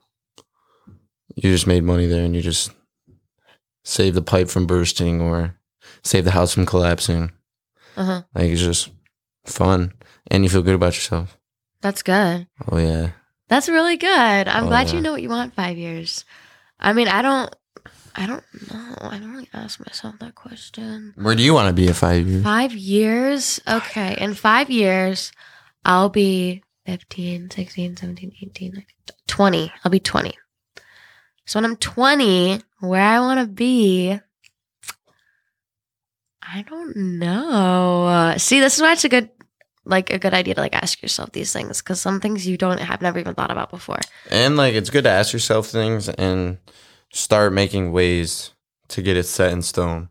you 1.35 1.51
just 1.51 1.67
made 1.67 1.83
money 1.83 2.07
there, 2.07 2.23
and 2.25 2.35
you 2.35 2.41
just 2.41 2.71
save 3.83 4.15
the 4.15 4.21
pipe 4.21 4.49
from 4.49 4.65
bursting 4.67 5.21
or 5.21 5.55
save 6.03 6.25
the 6.25 6.31
house 6.31 6.53
from 6.53 6.65
collapsing. 6.65 7.31
Uh 7.95 8.05
huh. 8.05 8.21
Like 8.35 8.49
it's 8.51 8.61
just 8.61 8.89
fun, 9.45 9.93
and 10.29 10.43
you 10.43 10.49
feel 10.49 10.61
good 10.63 10.75
about 10.75 10.95
yourself. 10.95 11.37
That's 11.81 12.01
good. 12.03 12.47
Oh 12.71 12.77
yeah. 12.77 13.11
That's 13.49 13.69
really 13.69 13.97
good. 13.97 14.47
I'm 14.47 14.65
Oh, 14.65 14.67
glad 14.67 14.87
yeah. 14.89 14.95
you 14.95 15.01
know 15.01 15.11
what 15.11 15.21
you 15.21 15.29
want 15.29 15.55
five 15.55 15.77
years. 15.77 16.25
I 16.79 16.93
mean, 16.93 17.07
I 17.07 17.21
don't. 17.21 17.55
I 18.15 18.25
don't 18.25 18.43
know. 18.73 18.95
I 19.01 19.19
don't 19.19 19.31
really 19.31 19.49
ask 19.53 19.79
myself 19.79 20.15
that 20.19 20.33
question. 20.33 21.13
Where 21.17 21.35
do 21.35 21.43
you 21.43 21.53
want 21.53 21.67
to 21.67 21.73
be 21.73 21.87
in 21.87 21.93
five 21.93 22.27
years? 22.27 22.43
Five 22.43 22.73
years? 22.73 23.61
Okay. 23.67 24.17
In 24.19 24.33
five 24.33 24.71
years, 24.71 25.31
I'll 25.85 26.09
be 26.09 26.63
15, 26.87 27.51
16, 27.51 27.95
17, 27.97 28.31
18, 28.41 28.71
19, 28.73 28.85
20. 29.27 29.71
I'll 29.85 29.91
be 29.91 29.99
20. 29.99 30.33
So 31.45 31.59
when 31.59 31.65
I'm 31.65 31.77
20, 31.77 32.59
where 32.79 33.01
I 33.03 33.19
want 33.19 33.39
to 33.39 33.45
be, 33.47 34.19
I 36.41 36.61
don't 36.63 36.95
know. 36.95 38.33
See, 38.37 38.59
this 38.59 38.75
is 38.75 38.81
why 38.81 38.93
it's 38.93 39.03
a 39.05 39.09
good, 39.09 39.29
like, 39.87 40.11
a 40.11 40.19
good 40.19 40.33
idea 40.33 40.55
to 40.55 40.61
like 40.61 40.75
ask 40.75 41.01
yourself 41.01 41.31
these 41.31 41.51
things 41.53 41.81
because 41.81 41.99
some 42.01 42.19
things 42.19 42.45
you 42.47 42.57
don't 42.57 42.79
have 42.79 43.01
never 43.01 43.19
even 43.19 43.33
thought 43.35 43.51
about 43.51 43.69
before. 43.71 43.99
And 44.29 44.57
like 44.57 44.73
it's 44.75 44.89
good 44.89 45.03
to 45.05 45.09
ask 45.09 45.33
yourself 45.33 45.67
things 45.67 46.09
and 46.09 46.57
start 47.13 47.53
making 47.53 47.91
ways 47.91 48.51
to 48.89 49.01
get 49.01 49.17
it 49.17 49.23
set 49.23 49.51
in 49.53 49.61
stone. 49.61 50.09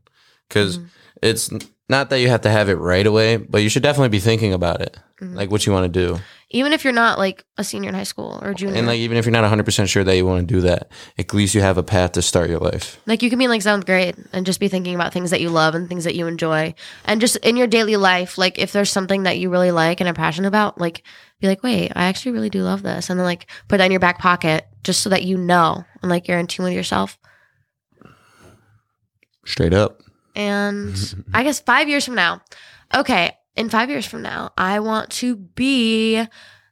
because 0.48 0.78
Mhm. 0.78 0.86
it's 1.22 1.50
not 1.88 2.08
that 2.10 2.20
you 2.20 2.28
have 2.28 2.42
to 2.42 2.50
have 2.50 2.68
it 2.68 2.76
right 2.76 3.06
away, 3.06 3.36
but 3.36 3.62
you 3.62 3.68
should 3.68 3.82
definitely 3.82 4.08
be 4.10 4.20
thinking 4.20 4.52
about 4.52 4.80
it, 4.80 4.96
Mhm. 5.20 5.34
like 5.34 5.50
what 5.50 5.64
you 5.64 5.72
want 5.72 5.90
to 5.92 6.06
do. 6.06 6.20
Even 6.50 6.72
if 6.72 6.84
you're 6.84 6.92
not 6.92 7.18
like 7.18 7.44
a 7.56 7.64
senior 7.64 7.88
in 7.88 7.94
high 7.94 8.02
school 8.02 8.38
or 8.42 8.52
junior, 8.52 8.76
And 8.76 8.86
like 8.86 8.98
even 8.98 9.16
if 9.16 9.24
you're 9.24 9.32
not 9.32 9.44
100% 9.44 9.88
sure 9.88 10.04
that 10.04 10.14
you 10.14 10.26
want 10.26 10.46
to 10.46 10.54
do 10.54 10.60
that, 10.60 10.90
at 11.16 11.32
least 11.32 11.54
you 11.54 11.62
have 11.62 11.78
a 11.78 11.82
path 11.82 12.12
to 12.12 12.22
start 12.22 12.50
your 12.50 12.58
life. 12.60 13.00
Like 13.06 13.22
you 13.22 13.30
can 13.30 13.38
be 13.38 13.46
in 13.46 13.50
like 13.50 13.62
seventh 13.62 13.86
grade 13.86 14.16
and 14.32 14.44
just 14.44 14.60
be 14.60 14.68
thinking 14.68 14.94
about 14.94 15.12
things 15.14 15.30
that 15.30 15.40
you 15.40 15.48
love 15.48 15.74
and 15.74 15.88
things 15.88 16.04
that 16.04 16.14
you 16.14 16.26
enjoy. 16.26 16.74
And 17.06 17.20
just 17.20 17.36
in 17.36 17.56
your 17.56 17.66
daily 17.66 17.96
life, 17.96 18.36
like 18.36 18.58
if 18.58 18.72
there's 18.72 18.90
something 18.92 19.22
that 19.22 19.38
you 19.38 19.48
really 19.48 19.70
like 19.70 20.00
and 20.00 20.08
are 20.08 20.14
passionate 20.14 20.48
about, 20.48 20.78
like 20.78 21.02
be 21.40 21.46
like, 21.48 21.62
wait, 21.62 21.92
I 21.96 22.04
actually 22.04 22.32
really 22.32 22.50
do 22.50 22.62
love 22.62 22.82
this. 22.82 23.08
And 23.08 23.18
then 23.18 23.24
like 23.24 23.46
put 23.68 23.78
that 23.78 23.86
in 23.86 23.90
your 23.90 24.00
back 24.00 24.18
pocket 24.18 24.66
just 24.84 25.00
so 25.00 25.10
that 25.10 25.24
you 25.24 25.38
know 25.38 25.84
and 26.02 26.10
like 26.10 26.28
you're 26.28 26.38
in 26.38 26.46
tune 26.46 26.64
with 26.64 26.74
yourself. 26.74 27.18
Straight 29.46 29.72
up. 29.72 30.02
And 30.34 30.94
I 31.34 31.42
guess 31.42 31.60
five 31.60 31.88
years 31.88 32.04
from 32.04 32.16
now, 32.16 32.42
okay, 32.94 33.32
in 33.56 33.68
five 33.70 33.90
years 33.90 34.06
from 34.06 34.22
now, 34.22 34.52
I 34.56 34.80
want 34.80 35.10
to 35.12 35.36
be 35.36 36.26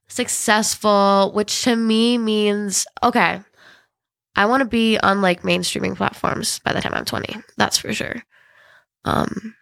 successful, 0.06 1.32
which 1.34 1.62
to 1.62 1.76
me 1.76 2.18
means, 2.18 2.86
okay, 3.02 3.40
I 4.36 4.46
want 4.46 4.62
to 4.62 4.68
be 4.68 4.98
on 4.98 5.22
like 5.22 5.42
mainstreaming 5.42 5.96
platforms 5.96 6.58
by 6.60 6.72
the 6.72 6.80
time 6.80 6.94
I'm 6.94 7.04
20. 7.04 7.36
That's 7.56 7.78
for 7.78 7.92
sure. 7.92 8.22
Um, 9.04 9.54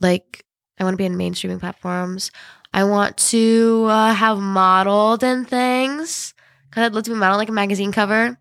like 0.00 0.44
I 0.78 0.84
want 0.84 0.94
to 0.94 0.98
be 0.98 1.06
in 1.06 1.16
mainstreaming 1.16 1.60
platforms. 1.60 2.30
I 2.72 2.84
want 2.84 3.16
to 3.28 3.86
uh, 3.88 4.12
have 4.12 4.38
modeled 4.38 5.24
and 5.24 5.48
things. 5.48 6.34
Cause 6.70 6.84
I'd 6.84 6.92
love 6.92 7.04
to 7.04 7.10
be 7.10 7.16
modeled 7.16 7.38
like 7.38 7.48
a 7.48 7.52
magazine 7.52 7.92
cover. 7.92 8.38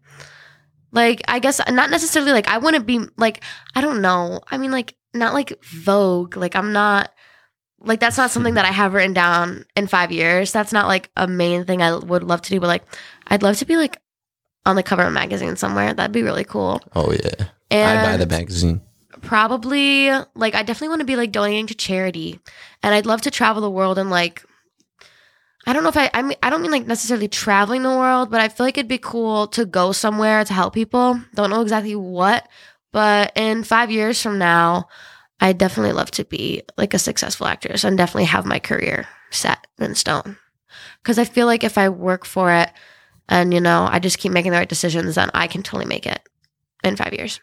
Like 0.91 1.21
I 1.27 1.39
guess 1.39 1.61
not 1.69 1.89
necessarily 1.89 2.31
like 2.31 2.47
I 2.47 2.57
want 2.57 2.75
to 2.75 2.81
be 2.81 2.99
like 3.17 3.43
I 3.75 3.81
don't 3.81 4.01
know. 4.01 4.41
I 4.49 4.57
mean 4.57 4.71
like 4.71 4.95
not 5.13 5.33
like 5.33 5.63
Vogue. 5.63 6.35
Like 6.35 6.55
I'm 6.55 6.73
not 6.73 7.11
like 7.79 7.99
that's 7.99 8.17
not 8.17 8.31
something 8.31 8.55
that 8.55 8.65
I 8.65 8.71
have 8.71 8.93
written 8.93 9.13
down 9.13 9.65
in 9.75 9.87
five 9.87 10.11
years. 10.11 10.51
That's 10.51 10.73
not 10.73 10.87
like 10.87 11.09
a 11.15 11.27
main 11.27 11.65
thing 11.65 11.81
I 11.81 11.95
would 11.95 12.23
love 12.23 12.41
to 12.43 12.49
do. 12.49 12.59
But 12.59 12.67
like 12.67 12.83
I'd 13.27 13.43
love 13.43 13.57
to 13.57 13.65
be 13.65 13.77
like 13.77 14.01
on 14.65 14.75
the 14.75 14.83
cover 14.83 15.03
of 15.03 15.09
a 15.09 15.11
magazine 15.11 15.55
somewhere. 15.55 15.93
That'd 15.93 16.11
be 16.11 16.23
really 16.23 16.43
cool. 16.43 16.81
Oh 16.95 17.11
yeah. 17.11 17.47
And 17.69 17.99
I'd 17.99 18.11
buy 18.11 18.17
the 18.17 18.25
magazine. 18.25 18.81
probably 19.21 20.09
like 20.35 20.55
I 20.55 20.63
definitely 20.63 20.89
want 20.89 21.01
to 21.01 21.05
be 21.05 21.15
like 21.15 21.31
donating 21.31 21.67
to 21.67 21.75
charity, 21.75 22.39
and 22.81 22.93
I'd 22.93 23.05
love 23.05 23.21
to 23.21 23.31
travel 23.31 23.61
the 23.61 23.69
world 23.69 23.97
and 23.97 24.09
like 24.09 24.43
I 25.65 25.73
don't 25.73 25.83
know 25.83 25.89
if 25.89 25.97
I 25.97 26.09
I 26.13 26.21
mean 26.21 26.37
I 26.41 26.49
don't 26.49 26.61
mean 26.61 26.71
like 26.71 26.87
necessarily 26.87 27.27
traveling 27.27 27.83
the 27.83 27.89
world, 27.89 28.31
but 28.31 28.39
I 28.41 28.47
feel 28.47 28.65
like 28.65 28.77
it'd 28.77 28.87
be 28.87 28.97
cool 28.97 29.47
to 29.49 29.65
go 29.65 29.91
somewhere 29.91 30.43
to 30.43 30.53
help 30.53 30.73
people. 30.73 31.19
Don't 31.35 31.49
know 31.49 31.61
exactly 31.61 31.95
what, 31.95 32.47
but 32.91 33.33
in 33.35 33.63
five 33.63 33.91
years 33.91 34.21
from 34.21 34.37
now, 34.39 34.87
I 35.39 35.53
definitely 35.53 35.93
love 35.93 36.11
to 36.11 36.25
be 36.25 36.63
like 36.77 36.93
a 36.93 36.99
successful 36.99 37.47
actress 37.47 37.83
and 37.83 37.97
definitely 37.97 38.25
have 38.25 38.45
my 38.45 38.59
career 38.59 39.07
set 39.29 39.67
in 39.77 39.95
stone. 39.95 40.37
Because 41.01 41.19
I 41.19 41.25
feel 41.25 41.45
like 41.45 41.63
if 41.63 41.77
I 41.77 41.89
work 41.89 42.25
for 42.25 42.51
it 42.51 42.71
and 43.29 43.53
you 43.53 43.61
know 43.61 43.87
I 43.89 43.99
just 43.99 44.17
keep 44.17 44.31
making 44.31 44.51
the 44.51 44.57
right 44.57 44.69
decisions, 44.69 45.15
then 45.15 45.29
I 45.33 45.47
can 45.47 45.63
totally 45.63 45.85
make 45.85 46.07
it 46.07 46.21
in 46.83 46.95
five 46.95 47.13
years. 47.13 47.39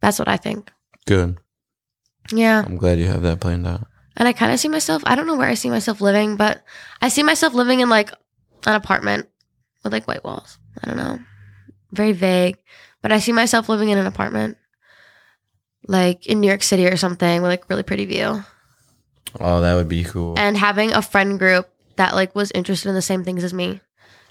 That's 0.00 0.18
what 0.18 0.28
I 0.28 0.36
think. 0.36 0.72
Good. 1.06 1.38
Yeah. 2.32 2.62
I'm 2.64 2.76
glad 2.76 2.98
you 2.98 3.06
have 3.06 3.22
that 3.22 3.40
planned 3.40 3.66
out. 3.66 3.86
And 4.16 4.28
I 4.28 4.32
kind 4.32 4.52
of 4.52 4.60
see 4.60 4.68
myself, 4.68 5.02
I 5.06 5.14
don't 5.14 5.26
know 5.26 5.36
where 5.36 5.48
I 5.48 5.54
see 5.54 5.70
myself 5.70 6.00
living, 6.00 6.36
but 6.36 6.62
I 7.00 7.08
see 7.08 7.22
myself 7.22 7.54
living 7.54 7.80
in 7.80 7.88
like 7.88 8.10
an 8.66 8.74
apartment 8.74 9.28
with 9.82 9.92
like 9.92 10.06
white 10.06 10.24
walls. 10.24 10.58
I 10.82 10.86
don't 10.86 10.96
know. 10.96 11.18
Very 11.92 12.12
vague. 12.12 12.58
But 13.00 13.12
I 13.12 13.18
see 13.18 13.32
myself 13.32 13.68
living 13.68 13.88
in 13.88 13.98
an 13.98 14.06
apartment 14.06 14.58
like 15.88 16.26
in 16.26 16.40
New 16.40 16.48
York 16.48 16.62
City 16.62 16.86
or 16.86 16.96
something 16.96 17.42
with 17.42 17.50
like 17.50 17.68
really 17.68 17.82
pretty 17.82 18.04
view. 18.04 18.44
Oh, 19.40 19.60
that 19.60 19.74
would 19.74 19.88
be 19.88 20.04
cool. 20.04 20.38
and 20.38 20.56
having 20.56 20.92
a 20.92 21.00
friend 21.02 21.38
group 21.38 21.68
that 21.96 22.14
like 22.14 22.34
was 22.34 22.50
interested 22.52 22.88
in 22.88 22.94
the 22.94 23.02
same 23.02 23.24
things 23.24 23.44
as 23.44 23.54
me 23.54 23.80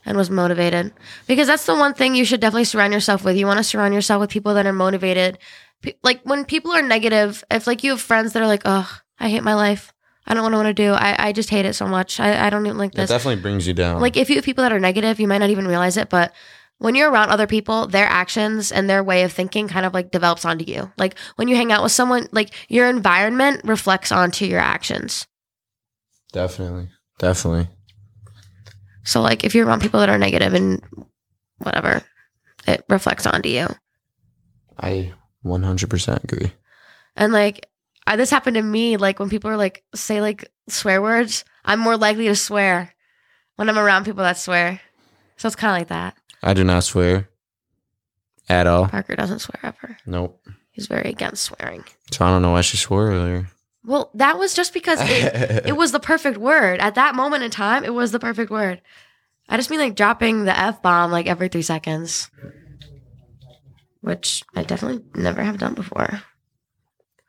and 0.06 0.18
was 0.18 0.30
motivated. 0.30 0.94
Because 1.28 1.48
that's 1.48 1.66
the 1.66 1.76
one 1.76 1.94
thing 1.94 2.16
you 2.16 2.26
should 2.26 2.40
definitely 2.40 2.64
surround 2.66 2.94
yourself 2.94 3.24
with. 3.24 3.36
You 3.38 3.46
want 3.48 3.58
to 3.58 3.64
surround 3.64 3.94
yourself 3.94 4.20
with 4.20 4.30
people 4.30 4.54
that 4.56 4.66
are 4.66 4.74
motivated. 4.74 5.38
Like 6.04 6.22
when 6.24 6.46
people 6.46 6.72
are 6.72 6.82
negative 6.82 7.44
if 7.50 7.66
like 7.68 7.84
you 7.84 7.92
have 7.92 8.02
friends 8.02 8.34
that 8.34 8.44
are 8.44 8.48
like 8.48 8.62
oh 8.66 8.90
i 9.20 9.30
hate 9.30 9.44
my 9.44 9.56
life. 9.56 9.94
I 10.28 10.36
don't 10.36 10.52
know 10.52 10.58
what 10.58 10.64
to 10.64 10.74
do. 10.74 10.94
I, 10.94 11.28
I 11.28 11.32
just 11.32 11.50
hate 11.50 11.66
it 11.66 11.74
so 11.74 11.88
much. 11.88 12.20
I, 12.20 12.46
I 12.46 12.50
don't 12.52 12.64
even 12.66 12.78
like 12.78 12.92
this." 12.94 13.10
It 13.10 13.14
definitely 13.14 13.42
brings 13.42 13.68
you 13.68 13.74
down. 13.74 14.00
like 14.00 14.18
if 14.18 14.30
you 14.30 14.36
have 14.36 14.46
people 14.46 14.62
that 14.64 14.72
are 14.72 14.80
negative 14.80 15.20
you 15.20 15.28
might 15.28 15.40
not 15.40 15.50
even 15.50 15.68
realize 15.68 15.98
it 15.98 16.10
but 16.10 16.32
when 16.82 16.96
you're 16.96 17.12
around 17.12 17.30
other 17.30 17.48
people 17.48 17.88
their 17.88 18.08
actions 18.08 18.72
and 18.72 18.90
their 18.90 19.04
way 19.04 19.24
of 19.24 19.32
thinking 19.32 19.68
kind 19.68 19.86
of 19.86 19.94
like 19.94 20.12
develops 20.12 20.46
onto 20.46 20.66
you 20.66 20.92
like 20.98 21.18
when 21.36 21.48
you 21.48 21.56
hang 21.56 21.72
out 21.72 21.84
with 21.84 21.92
someone 21.92 22.28
like 22.32 22.54
your 22.70 22.90
environment 22.90 23.62
reflects 23.64 24.12
onto 24.12 24.46
your 24.46 24.60
actions 24.60 25.28
definitely. 26.32 26.90
Definitely. 27.20 27.68
So 29.04 29.22
like 29.22 29.44
if 29.44 29.54
you're 29.56 29.66
around 29.66 29.82
people 29.82 30.00
that 30.00 30.10
are 30.10 30.18
negative 30.18 30.54
and 30.54 30.82
whatever, 31.60 32.02
it 32.68 32.84
reflects 32.90 33.26
onto 33.26 33.50
you. 33.50 33.68
I 34.80 35.14
100% 35.46 36.24
agree. 36.24 36.52
And 37.16 37.34
like 37.34 37.68
I, 38.08 38.16
this 38.16 38.30
happened 38.30 38.56
to 38.56 38.62
me 38.62 38.98
like 38.98 39.20
when 39.20 39.30
people 39.30 39.50
are 39.52 39.58
like 39.58 39.84
say 39.94 40.22
like 40.22 40.50
swear 40.70 41.02
words, 41.02 41.46
I'm 41.66 41.80
more 41.80 41.98
likely 41.98 42.28
to 42.28 42.36
swear 42.36 42.94
when 43.56 43.70
I'm 43.70 43.78
around 43.78 44.06
people 44.06 44.24
that 44.24 44.38
swear. 44.38 44.82
So 45.38 45.48
it's 45.48 45.56
kind 45.56 45.72
of 45.76 45.80
like 45.80 45.88
that. 45.90 46.16
I 46.44 46.54
do 46.54 46.64
not 46.64 46.84
swear. 46.84 47.30
at 48.50 48.68
all. 48.68 48.88
Parker 48.88 49.16
doesn't 49.16 49.40
swear 49.40 49.60
ever. 49.64 49.98
Nope. 50.06 50.42
He's 50.72 50.88
very 50.88 51.10
against 51.10 51.44
swearing. 51.44 51.84
So 52.12 52.26
I 52.26 52.30
don't 52.30 52.42
know 52.42 52.52
why 52.52 52.62
she 52.62 52.78
swore 52.78 53.10
earlier. 53.12 53.48
Well, 53.84 54.12
that 54.16 54.38
was 54.38 54.54
just 54.54 54.74
because 54.74 55.00
it, 55.02 55.66
it 55.68 55.76
was 55.78 55.92
the 55.92 56.00
perfect 56.00 56.38
word. 56.38 56.80
At 56.80 56.96
that 56.96 57.16
moment 57.16 57.44
in 57.44 57.52
time, 57.52 57.84
it 57.84 57.94
was 57.94 58.12
the 58.12 58.20
perfect 58.20 58.52
word. 58.52 58.82
I 59.50 59.58
just 59.58 59.70
mean 59.70 59.80
like 59.80 59.96
dropping 59.96 60.46
the 60.46 60.58
F 60.58 60.82
bomb 60.82 61.12
like 61.12 61.28
every 61.28 61.50
three 61.50 61.62
seconds, 61.62 62.30
which 64.02 64.44
I 64.56 64.64
definitely 64.64 65.04
never 65.16 65.44
have 65.44 65.58
done 65.58 65.74
before. 65.74 66.22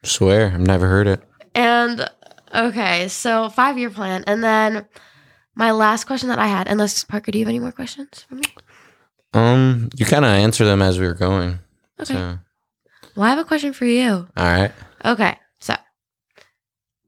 Swear, 0.02 0.52
I've 0.54 0.60
never 0.60 0.88
heard 0.88 1.06
it. 1.06 1.22
And 1.54 2.08
okay, 2.54 3.08
so 3.08 3.48
five 3.48 3.78
year 3.78 3.90
plan. 3.90 4.24
And 4.26 4.42
then 4.42 4.86
my 5.54 5.72
last 5.72 6.04
question 6.04 6.28
that 6.28 6.38
I 6.38 6.46
had, 6.46 6.68
unless 6.68 7.04
Parker, 7.04 7.32
do 7.32 7.38
you 7.38 7.44
have 7.44 7.50
any 7.50 7.60
more 7.60 7.72
questions 7.72 8.24
for 8.28 8.36
me? 8.36 8.42
Um, 9.34 9.88
you 9.96 10.04
kind 10.06 10.24
of 10.24 10.30
answer 10.30 10.64
them 10.64 10.82
as 10.82 10.98
we 10.98 11.06
were 11.06 11.14
going. 11.14 11.58
Okay. 12.00 12.14
So, 12.14 12.38
Well, 13.16 13.26
I 13.26 13.30
have 13.30 13.38
a 13.38 13.44
question 13.44 13.72
for 13.72 13.84
you. 13.86 14.28
all 14.36 14.44
right. 14.44 14.72
Okay, 15.04 15.36
so 15.58 15.74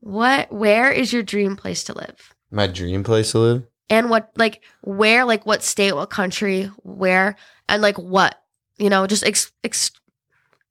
what, 0.00 0.52
where 0.52 0.90
is 0.90 1.12
your 1.12 1.22
dream 1.22 1.56
place 1.56 1.84
to 1.84 1.94
live? 1.94 2.34
My 2.50 2.66
dream 2.66 3.04
place 3.04 3.32
to 3.32 3.38
live. 3.38 3.66
and 3.90 4.08
what 4.10 4.30
like 4.36 4.62
where 4.82 5.24
like 5.24 5.44
what 5.44 5.62
state 5.62 5.92
what 5.92 6.08
country 6.10 6.70
where 6.82 7.36
and 7.68 7.82
like 7.82 7.98
what 7.98 8.34
you 8.78 8.88
know 8.88 9.06
just 9.06 9.24
ex, 9.26 9.52
ex 9.62 9.90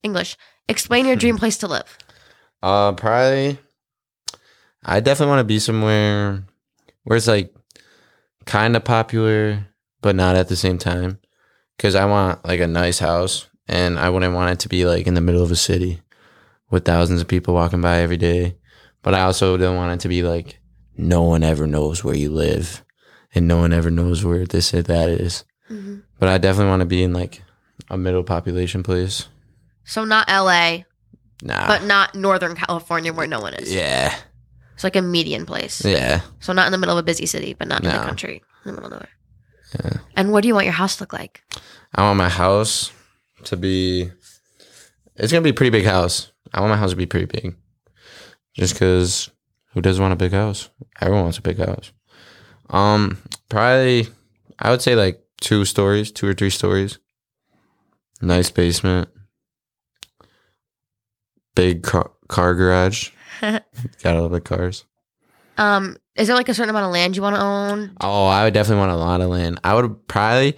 english 0.01 0.35
explain 0.67 1.05
your 1.05 1.15
dream 1.15 1.37
place 1.41 1.57
to 1.59 1.67
live 1.67 1.97
Uh, 2.63 2.93
probably. 2.93 3.59
I 4.83 4.99
definitely 4.99 5.29
want 5.29 5.39
to 5.41 5.53
be 5.53 5.59
somewhere 5.59 6.43
where 7.03 7.17
it's 7.17 7.27
like 7.27 7.53
kind 8.45 8.75
of 8.75 8.83
popular, 8.83 9.67
but 10.01 10.15
not 10.15 10.35
at 10.35 10.47
the 10.49 10.55
same 10.55 10.77
time. 10.77 11.19
Because 11.83 11.95
I 11.95 12.05
want 12.05 12.45
like 12.45 12.61
a 12.61 12.67
nice 12.67 12.99
house, 12.99 13.49
and 13.67 13.99
I 13.99 14.09
wouldn't 14.09 14.33
want 14.33 14.51
it 14.53 14.59
to 14.59 14.69
be 14.69 14.85
like 14.85 15.05
in 15.05 15.15
the 15.15 15.19
middle 15.21 15.43
of 15.43 15.51
a 15.51 15.55
city 15.57 15.99
with 16.69 16.85
thousands 16.85 17.19
of 17.19 17.27
people 17.27 17.53
walking 17.53 17.81
by 17.81 17.97
every 17.97 18.15
day. 18.15 18.55
But 19.01 19.13
I 19.13 19.23
also 19.23 19.57
don't 19.57 19.75
want 19.75 19.91
it 19.91 19.99
to 20.03 20.07
be 20.07 20.23
like 20.23 20.61
no 20.95 21.23
one 21.23 21.43
ever 21.43 21.67
knows 21.67 22.01
where 22.01 22.15
you 22.15 22.29
live, 22.31 22.85
and 23.35 23.49
no 23.49 23.57
one 23.57 23.73
ever 23.73 23.91
knows 23.91 24.23
where 24.23 24.45
this 24.45 24.73
or 24.73 24.81
that 24.83 25.09
is. 25.09 25.43
Mm-hmm. 25.69 25.97
But 26.19 26.29
I 26.29 26.37
definitely 26.37 26.69
want 26.69 26.79
to 26.79 26.85
be 26.85 27.03
in 27.03 27.11
like 27.11 27.43
a 27.89 27.97
middle 27.97 28.23
population 28.23 28.81
place. 28.81 29.27
so 29.83 30.05
not 30.05 30.29
la 30.29 30.77
Nah. 31.41 31.67
but 31.67 31.83
not 31.83 32.15
northern 32.15 32.55
california 32.55 33.11
where 33.11 33.27
no 33.27 33.41
one 33.41 33.53
is 33.55 33.73
yeah. 33.73 34.15
it's 34.75 34.85
like 34.85 34.95
a 34.95 35.01
median 35.01 35.45
place 35.45 35.83
Yeah. 35.83 36.21
so 36.39 36.53
not 36.53 36.67
in 36.67 36.71
the 36.71 36.77
middle 36.77 36.97
of 36.97 37.01
a 37.03 37.05
busy 37.05 37.25
city 37.25 37.53
but 37.53 37.67
not 37.67 37.83
in 37.83 37.89
the 37.91 37.97
country 37.97 38.41
in 38.63 38.71
the 38.71 38.71
middle 38.71 38.85
of 38.85 38.91
nowhere 38.91 39.09
Yeah. 39.83 39.97
and 40.15 40.31
what 40.31 40.41
do 40.41 40.47
you 40.47 40.53
want 40.53 40.65
your 40.65 40.73
house 40.73 40.97
to 40.97 41.03
look 41.03 41.13
like 41.13 41.43
I 41.95 42.01
want 42.03 42.17
my 42.17 42.29
house 42.29 42.91
to 43.45 43.57
be. 43.57 44.09
It's 45.15 45.31
gonna 45.31 45.43
be 45.43 45.51
a 45.51 45.53
pretty 45.53 45.69
big 45.69 45.85
house. 45.85 46.31
I 46.53 46.59
want 46.59 46.71
my 46.71 46.77
house 46.77 46.91
to 46.91 46.95
be 46.95 47.05
pretty 47.05 47.25
big, 47.25 47.55
just 48.55 48.73
because 48.73 49.29
who 49.73 49.81
doesn't 49.81 50.01
want 50.01 50.13
a 50.13 50.17
big 50.17 50.31
house? 50.31 50.69
Everyone 51.01 51.23
wants 51.23 51.37
a 51.37 51.41
big 51.41 51.57
house. 51.59 51.91
Um, 52.69 53.17
probably 53.49 54.07
I 54.59 54.71
would 54.71 54.81
say 54.81 54.95
like 54.95 55.23
two 55.41 55.65
stories, 55.65 56.11
two 56.11 56.27
or 56.27 56.33
three 56.33 56.49
stories. 56.49 56.99
Nice 58.21 58.49
basement. 58.49 59.09
Big 61.55 61.83
car, 61.83 62.11
car 62.27 62.55
garage. 62.55 63.11
Got 63.41 63.63
a 64.15 64.21
lot 64.21 64.33
of 64.33 64.43
cars. 64.43 64.85
Um 65.57 65.97
is 66.15 66.27
there 66.27 66.35
like 66.35 66.49
a 66.49 66.53
certain 66.53 66.69
amount 66.69 66.85
of 66.85 66.91
land 66.91 67.15
you 67.15 67.21
want 67.21 67.35
to 67.35 67.41
own 67.41 67.95
Oh, 68.01 68.25
I 68.27 68.43
would 68.43 68.53
definitely 68.53 68.79
want 68.81 68.91
a 68.91 68.95
lot 68.95 69.21
of 69.21 69.29
land. 69.29 69.59
I 69.63 69.73
would 69.73 70.07
probably, 70.07 70.55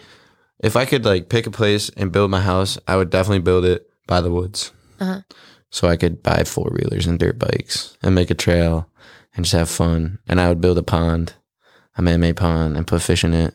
if 0.59 0.75
I 0.75 0.83
could 0.85 1.05
like 1.05 1.29
pick 1.29 1.47
a 1.47 1.51
place 1.51 1.89
and 1.95 2.11
build 2.11 2.29
my 2.31 2.41
house, 2.41 2.77
I 2.87 2.97
would 2.97 3.09
definitely 3.09 3.39
build 3.39 3.63
it 3.65 3.89
by 4.07 4.19
the 4.21 4.31
woods. 4.31 4.71
Uh-huh. 4.99 5.21
So 5.69 5.87
I 5.87 5.95
could 5.97 6.21
buy 6.23 6.43
four 6.43 6.69
wheelers 6.71 7.07
and 7.07 7.17
dirt 7.19 7.39
bikes 7.39 7.97
and 8.03 8.13
make 8.15 8.29
a 8.31 8.33
trail 8.35 8.89
and 9.35 9.45
just 9.45 9.55
have 9.55 9.69
fun. 9.69 10.19
And 10.27 10.39
I 10.41 10.49
would 10.49 10.59
build 10.61 10.77
a 10.77 10.83
pond, 10.83 11.33
a 11.97 12.01
man 12.01 12.19
made 12.19 12.35
pond, 12.37 12.75
and 12.77 12.85
put 12.87 13.01
fish 13.01 13.23
in 13.23 13.33
it 13.33 13.53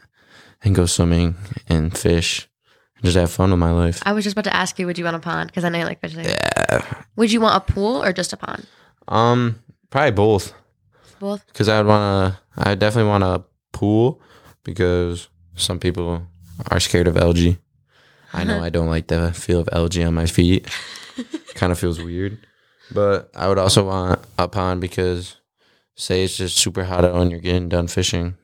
and 0.63 0.75
go 0.75 0.87
swimming 0.87 1.37
and 1.69 1.97
fish 1.97 2.49
and 2.97 3.05
just 3.05 3.17
have 3.17 3.31
fun 3.31 3.51
with 3.51 3.59
my 3.59 3.71
life. 3.73 4.03
i 4.05 4.13
was 4.13 4.25
just 4.25 4.35
about 4.35 4.45
to 4.45 4.55
ask 4.55 4.79
you 4.79 4.85
would 4.87 4.99
you 4.99 5.05
want 5.05 5.17
a 5.17 5.21
pond 5.21 5.49
because 5.49 5.65
i 5.65 5.71
know 5.71 5.79
you 5.79 5.85
like 5.87 6.01
fishing 6.03 6.23
Yeah. 6.25 6.85
would 7.17 7.33
you 7.33 7.41
want 7.41 7.57
a 7.57 7.73
pool 7.73 8.03
or 8.03 8.13
just 8.13 8.35
a 8.35 8.37
pond 8.37 8.67
Um, 9.09 9.59
probably 9.89 10.11
both. 10.13 10.53
Both 11.21 11.47
because 11.47 11.69
I 11.69 11.79
would 11.79 11.87
want 11.87 12.35
to. 12.35 12.41
I 12.57 12.75
definitely 12.75 13.09
want 13.11 13.23
a 13.25 13.45
pool 13.73 14.21
because 14.65 15.29
some 15.55 15.79
people 15.79 16.27
are 16.71 16.81
scared 16.81 17.07
of 17.07 17.17
algae. 17.17 17.59
I 18.33 18.45
know 18.45 18.57
uh-huh. 18.57 18.65
I 18.65 18.71
don't 18.71 18.89
like 18.89 19.07
the 19.07 19.33
feel 19.33 19.61
of 19.61 19.69
algae 19.73 20.03
on 20.05 20.15
my 20.15 20.27
feet. 20.27 20.69
kind 21.55 21.71
of 21.73 21.79
feels 21.79 22.01
weird, 22.01 22.39
but 22.93 23.31
I 23.35 23.49
would 23.49 23.59
also 23.59 23.87
want 23.87 24.21
a 24.39 24.49
pond 24.49 24.81
because, 24.81 25.37
say, 25.97 26.25
it's 26.25 26.37
just 26.37 26.57
super 26.57 26.85
hot 26.85 27.05
out 27.05 27.15
and 27.17 27.31
you're 27.31 27.41
getting 27.41 27.69
done 27.69 27.87
fishing, 27.89 28.37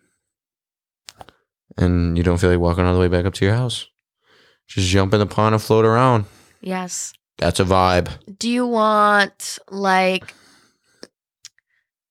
and 1.78 2.16
you 2.16 2.22
don't 2.24 2.38
feel 2.38 2.50
like 2.50 2.58
walking 2.60 2.84
all 2.84 2.94
the 2.94 3.00
way 3.00 3.08
back 3.08 3.24
up 3.24 3.34
to 3.34 3.44
your 3.44 3.54
house. 3.54 3.86
Just 4.66 4.88
jump 4.88 5.14
in 5.14 5.20
the 5.20 5.26
pond 5.26 5.54
and 5.54 5.62
float 5.62 5.84
around. 5.84 6.24
yes 6.60 7.12
That's 7.38 7.60
a 7.60 7.64
vibe. 7.64 8.08
do 8.38 8.50
you 8.50 8.66
want 8.66 9.58
like 9.70 10.34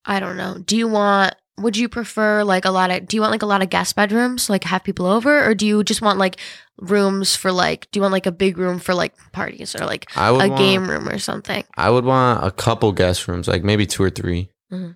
I 0.06 0.20
don't 0.20 0.38
know. 0.38 0.58
Do 0.64 0.78
you 0.78 0.88
want 0.88 1.36
would 1.58 1.78
you 1.78 1.88
prefer 1.88 2.44
like 2.44 2.66
a 2.66 2.72
lot 2.72 2.92
of 2.92 3.08
do 3.08 3.16
you 3.16 3.22
want 3.22 3.32
like 3.32 3.42
a 3.42 3.46
lot 3.48 3.62
of 3.62 3.70
guest 3.70 3.96
bedrooms 3.96 4.50
like 4.50 4.66
have 4.66 4.84
people 4.84 5.06
over 5.06 5.46
or 5.46 5.56
do 5.56 5.66
you 5.66 5.86
just 5.86 6.02
want 6.02 6.20
like 6.20 6.36
rooms 6.78 7.34
for 7.34 7.50
like 7.50 7.90
do 7.92 7.98
you 7.98 8.02
want 8.02 8.12
like 8.12 8.26
a 8.26 8.32
big 8.32 8.58
room 8.58 8.78
for 8.78 8.94
like 8.94 9.14
parties 9.32 9.74
or 9.74 9.86
like 9.86 10.06
a 10.18 10.34
want, 10.34 10.58
game 10.58 10.90
room 10.90 11.08
or 11.08 11.18
something? 11.18 11.64
I 11.78 11.90
would 11.90 12.04
want 12.06 12.46
a 12.46 12.52
couple 12.52 12.92
guest 12.92 13.28
rooms, 13.28 13.48
like 13.48 13.64
maybe 13.64 13.86
two 13.86 14.04
or 14.04 14.10
3 14.10 14.50
Mhm. 14.72 14.96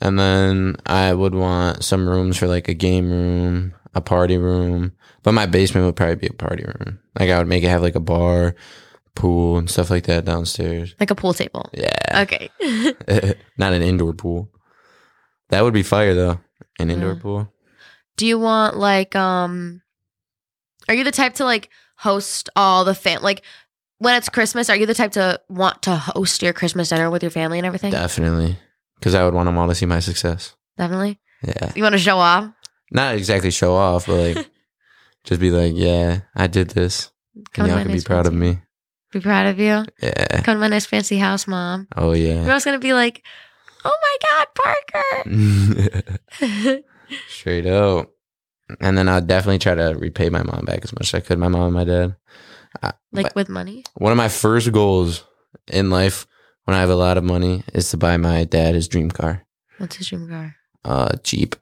And 0.00 0.18
then 0.18 0.76
I 0.84 1.14
would 1.14 1.34
want 1.34 1.82
some 1.82 2.08
rooms 2.08 2.36
for 2.36 2.46
like 2.46 2.68
a 2.68 2.74
game 2.74 3.10
room, 3.10 3.72
a 3.94 4.00
party 4.00 4.36
room. 4.36 4.92
But 5.22 5.32
my 5.32 5.46
basement 5.46 5.86
would 5.86 5.96
probably 5.96 6.16
be 6.16 6.26
a 6.28 6.32
party 6.32 6.64
room. 6.64 6.98
Like 7.18 7.30
I 7.30 7.38
would 7.38 7.48
make 7.48 7.64
it 7.64 7.68
have 7.68 7.82
like 7.82 7.94
a 7.94 8.00
bar, 8.00 8.54
pool, 9.16 9.58
and 9.58 9.68
stuff 9.68 9.90
like 9.90 10.04
that 10.04 10.24
downstairs. 10.24 10.94
Like 11.00 11.10
a 11.10 11.14
pool 11.16 11.34
table. 11.34 11.68
Yeah. 11.72 12.22
Okay. 12.22 12.50
Not 13.58 13.72
an 13.72 13.82
indoor 13.82 14.12
pool. 14.12 14.48
That 15.48 15.62
would 15.64 15.74
be 15.74 15.82
fire 15.82 16.14
though. 16.14 16.40
An 16.78 16.90
indoor 16.90 17.14
Yeah. 17.14 17.20
pool. 17.20 17.52
do 18.16 18.26
you 18.26 18.38
want 18.38 18.76
like 18.76 19.14
um 19.16 19.82
are 20.88 20.94
you 20.94 21.04
the 21.04 21.10
type 21.12 21.34
to 21.34 21.44
like 21.44 21.68
host 21.96 22.48
all 22.54 22.84
the 22.84 22.94
fam 22.94 23.22
like 23.22 23.42
when 23.98 24.14
it's 24.14 24.28
Christmas, 24.28 24.68
are 24.68 24.76
you 24.76 24.84
the 24.84 24.92
type 24.94 25.12
to 25.12 25.40
want 25.48 25.82
to 25.82 25.96
host 25.96 26.42
your 26.42 26.52
Christmas 26.52 26.90
dinner 26.90 27.08
with 27.10 27.22
your 27.22 27.30
family 27.30 27.58
and 27.58 27.66
everything? 27.66 27.90
Definitely. 27.92 28.58
Because 28.98 29.14
I 29.14 29.24
would 29.24 29.32
want 29.32 29.46
them 29.46 29.56
all 29.56 29.68
to 29.68 29.74
see 29.74 29.86
my 29.86 30.00
success. 30.00 30.54
Definitely. 30.76 31.18
Yeah. 31.42 31.72
You 31.74 31.82
want 31.82 31.94
to 31.94 31.98
show 31.98 32.18
off? 32.18 32.50
Not 32.92 33.14
exactly 33.14 33.50
show 33.50 33.74
off, 33.74 34.04
but 34.06 34.36
like 34.36 34.50
just 35.24 35.40
be 35.40 35.50
like, 35.50 35.72
yeah, 35.74 36.20
I 36.34 36.46
did 36.46 36.70
this. 36.70 37.10
Come 37.54 37.64
and 37.66 37.74
y'all 37.74 37.82
can 37.84 37.92
be 37.92 38.02
proud 38.02 38.26
of 38.26 38.34
me. 38.34 38.58
Be 39.12 39.20
proud 39.20 39.46
of 39.46 39.58
you. 39.58 39.84
Yeah. 40.02 40.42
Come 40.42 40.56
to 40.56 40.60
my 40.60 40.68
nice 40.68 40.86
fancy 40.86 41.18
house, 41.18 41.46
mom. 41.46 41.88
Oh 41.96 42.12
yeah. 42.12 42.34
You're 42.34 42.42
yeah. 42.42 42.48
always 42.48 42.64
gonna 42.64 42.78
be 42.78 42.92
like, 42.92 43.22
"Oh 43.84 43.96
my 44.02 44.16
God, 44.28 44.46
Parker!" 46.42 46.82
Straight 47.28 47.66
up. 47.66 48.10
And 48.80 48.98
then 48.98 49.08
I'd 49.08 49.28
definitely 49.28 49.60
try 49.60 49.76
to 49.76 49.96
repay 49.96 50.28
my 50.28 50.42
mom 50.42 50.64
back 50.64 50.80
as 50.82 50.92
much 50.92 51.14
as 51.14 51.14
I 51.14 51.20
could, 51.20 51.38
my 51.38 51.48
mom 51.48 51.62
and 51.62 51.74
my 51.74 51.84
dad. 51.84 52.16
like 53.12 53.34
with 53.36 53.48
money. 53.48 53.84
One 53.94 54.10
of 54.10 54.18
my 54.18 54.28
first 54.28 54.72
goals 54.72 55.24
in 55.68 55.88
life 55.88 56.26
when 56.64 56.76
I 56.76 56.80
have 56.80 56.90
a 56.90 56.96
lot 56.96 57.16
of 57.16 57.22
money 57.22 57.62
is 57.72 57.88
to 57.90 57.96
buy 57.96 58.16
my 58.16 58.44
dad 58.44 58.74
his 58.74 58.88
dream 58.88 59.10
car. 59.10 59.46
What's 59.78 59.96
his 59.96 60.08
dream 60.08 60.28
car? 60.28 60.56
Uh 60.84 61.16
Jeep. 61.22 61.54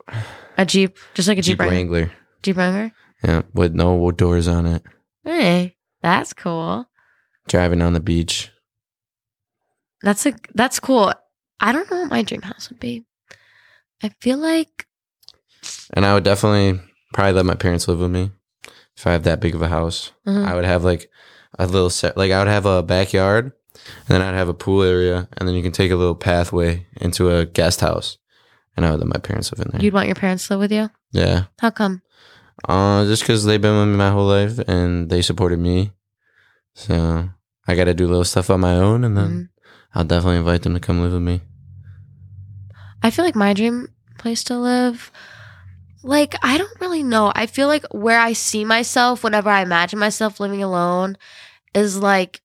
A 0.57 0.65
Jeep, 0.65 0.97
just 1.15 1.29
like 1.29 1.39
a 1.39 1.43
Jeep, 1.43 1.59
Jeep 1.59 1.61
Wrangler. 1.61 1.99
Wrangler. 1.99 2.13
Jeep 2.43 2.57
Wrangler. 2.57 2.93
Yeah. 3.23 3.43
With 3.53 3.75
no 3.75 4.11
doors 4.11 4.49
on 4.49 4.67
it. 4.67 4.83
Hey, 5.25 5.77
that's 6.03 6.33
cool. 6.33 6.87
Driving 7.49 7.83
on 7.83 7.93
the 7.93 8.01
beach. 8.01 8.51
That's 10.03 10.27
a 10.27 10.35
that's 10.55 10.81
cool. 10.81 11.13
I 11.61 11.73
don't 11.73 11.91
know 11.91 12.01
what 12.01 12.11
my 12.11 12.23
dream 12.23 12.43
house 12.43 12.69
would 12.71 12.81
be. 12.81 13.05
I 14.03 14.11
feel 14.21 14.39
like 14.39 14.87
And 15.95 16.05
I 16.05 16.15
would 16.15 16.25
definitely 16.25 16.81
probably 17.13 17.33
let 17.33 17.47
my 17.47 17.55
parents 17.55 17.89
live 17.89 18.01
with 18.01 18.11
me. 18.11 18.31
If 18.97 19.07
I 19.07 19.13
have 19.13 19.25
that 19.25 19.41
big 19.41 19.55
of 19.55 19.63
a 19.63 19.69
house. 19.69 20.13
mhm. 20.27 20.47
I 20.47 20.55
would 20.55 20.65
have 20.65 20.85
like 20.85 21.11
a 21.59 21.67
little 21.67 21.91
set 21.91 22.17
like 22.17 22.33
I 22.33 22.39
would 22.39 22.49
have 22.49 22.67
a 22.67 22.83
backyard 22.83 23.53
and 23.75 24.09
then 24.09 24.23
I'd 24.23 24.35
have 24.35 24.49
a 24.49 24.55
pool 24.55 24.83
area 24.83 25.29
and 25.37 25.49
then 25.49 25.55
you 25.55 25.63
can 25.63 25.73
take 25.73 25.91
a 25.91 25.97
little 25.97 26.15
pathway 26.15 26.87
into 27.01 27.31
a 27.31 27.45
guest 27.47 27.81
house. 27.81 28.19
And 28.77 28.85
I 28.85 28.91
would 28.91 29.01
let 29.01 29.09
my 29.09 29.21
parents 29.21 29.53
live 29.53 29.65
in 29.65 29.71
there. 29.73 29.83
you'd 29.83 29.95
want 29.95 30.07
your 30.09 30.17
parents 30.17 30.47
to 30.49 30.55
live 30.55 30.61
with 30.61 30.73
you. 30.73 30.91
yeah. 31.13 31.45
How 31.61 31.71
come? 31.71 32.03
Uh 32.69 33.05
just 33.07 33.23
because 33.23 33.45
they've 33.45 33.61
been 33.61 33.79
with 33.79 33.89
me 33.89 33.97
my 33.97 34.11
whole 34.11 34.27
life 34.27 34.59
and 34.69 35.09
they 35.11 35.23
supported 35.23 35.59
me. 35.61 35.93
So 36.75 37.29
I 37.67 37.75
gotta 37.75 37.95
do 37.95 38.07
little 38.07 38.25
stuff 38.25 38.51
on 38.51 38.61
my 38.61 38.75
own 38.77 39.05
and 39.05 39.17
then 39.17 39.31
Mhm. 39.31 39.49
I'll 39.95 40.05
definitely 40.05 40.39
invite 40.39 40.63
them 40.63 40.75
to 40.75 40.81
come 40.81 41.01
live 41.01 41.13
with 41.13 41.23
me. 41.23 41.41
I 43.03 43.11
feel 43.11 43.25
like 43.25 43.37
my 43.37 43.53
dream 43.53 43.89
place 44.19 44.45
to 44.45 44.59
live 44.59 45.11
Like, 46.07 46.35
I 46.43 46.59
don't 46.59 46.81
really 46.83 47.03
know. 47.03 47.33
I 47.35 47.47
feel 47.47 47.67
like 47.67 47.87
where 47.91 48.21
I 48.21 48.35
see 48.35 48.63
myself 48.67 49.25
whenever 49.25 49.49
I 49.49 49.63
imagine 49.63 49.99
myself 49.99 50.39
living 50.39 50.63
alone 50.63 51.17
is 51.75 51.97
like 51.97 52.43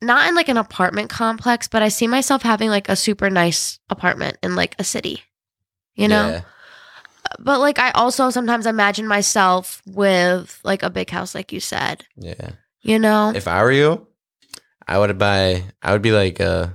not 0.00 0.28
in 0.28 0.36
like 0.36 0.48
an 0.48 0.56
apartment 0.56 1.10
complex, 1.10 1.66
but 1.66 1.82
I 1.82 1.88
see 1.88 2.06
myself 2.06 2.42
having 2.42 2.70
like 2.70 2.88
a 2.88 2.94
super 2.94 3.28
nice 3.28 3.80
apartment 3.90 4.36
in 4.40 4.54
like 4.54 4.76
a 4.78 4.84
city. 4.84 5.24
You 5.96 6.06
know? 6.06 6.28
Yeah. 6.28 6.40
But 7.40 7.58
like 7.58 7.80
I 7.80 7.90
also 7.90 8.30
sometimes 8.30 8.66
imagine 8.66 9.08
myself 9.08 9.82
with 9.84 10.60
like 10.62 10.84
a 10.84 10.90
big 10.90 11.10
house 11.10 11.34
like 11.34 11.50
you 11.52 11.58
said. 11.58 12.04
Yeah. 12.16 12.50
You 12.82 13.00
know? 13.00 13.32
If 13.34 13.48
I 13.48 13.64
were 13.64 13.72
you, 13.72 14.06
I 14.88 14.98
would 14.98 15.18
buy. 15.18 15.64
I 15.82 15.92
would 15.92 16.02
be 16.02 16.12
like 16.12 16.40
uh, 16.40 16.68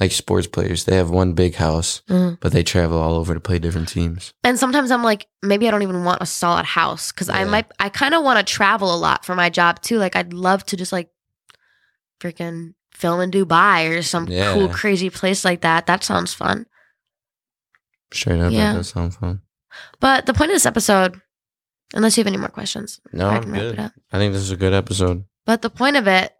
like 0.00 0.12
sports 0.12 0.46
players. 0.46 0.84
They 0.84 0.96
have 0.96 1.10
one 1.10 1.32
big 1.34 1.54
house, 1.54 2.02
Mhm. 2.08 2.38
but 2.40 2.52
they 2.52 2.62
travel 2.62 2.98
all 2.98 3.14
over 3.14 3.34
to 3.34 3.40
play 3.40 3.58
different 3.58 3.88
teams. 3.88 4.32
And 4.42 4.58
sometimes 4.58 4.90
I'm 4.90 5.02
like, 5.04 5.26
maybe 5.42 5.68
I 5.68 5.70
don't 5.70 5.82
even 5.82 6.04
want 6.04 6.22
a 6.22 6.26
solid 6.26 6.64
house 6.64 7.12
because 7.12 7.28
I 7.28 7.44
might, 7.44 7.66
I 7.78 7.88
kind 7.90 8.14
of 8.14 8.22
want 8.24 8.44
to 8.44 8.52
travel 8.52 8.94
a 8.94 8.98
lot 8.98 9.24
for 9.24 9.34
my 9.36 9.50
job 9.50 9.80
too. 9.82 9.98
Like, 9.98 10.16
I'd 10.16 10.32
love 10.32 10.64
to 10.66 10.76
just 10.76 10.92
like 10.92 11.10
freaking 12.20 12.74
film 12.92 13.20
in 13.20 13.30
Dubai 13.30 13.96
or 13.96 14.02
some 14.02 14.26
Yeah. 14.28 14.52
cool, 14.54 14.68
crazy 14.68 15.10
place 15.10 15.44
like 15.44 15.60
that. 15.62 15.86
That 15.86 16.02
sounds 16.04 16.34
fun. 16.34 16.66
Straight 18.12 18.40
up, 18.40 18.52
Yeah. 18.52 18.72
that 18.72 18.78
does 18.78 18.88
sound 18.90 19.14
fun. 19.14 19.42
But 20.00 20.26
the 20.26 20.34
point 20.34 20.50
of 20.50 20.54
this 20.54 20.66
episode, 20.66 21.20
unless 21.94 22.16
you 22.16 22.22
have 22.22 22.28
any 22.28 22.36
more 22.36 22.48
questions, 22.48 23.00
No, 23.12 23.28
I 23.28 23.36
I'm 23.36 23.52
good. 23.52 23.78
I 24.12 24.18
think 24.18 24.32
this 24.32 24.42
is 24.42 24.50
a 24.52 24.56
good 24.56 24.72
episode. 24.72 25.24
But 25.46 25.62
the 25.62 25.70
point 25.70 25.96
of 25.96 26.06
it 26.06 26.32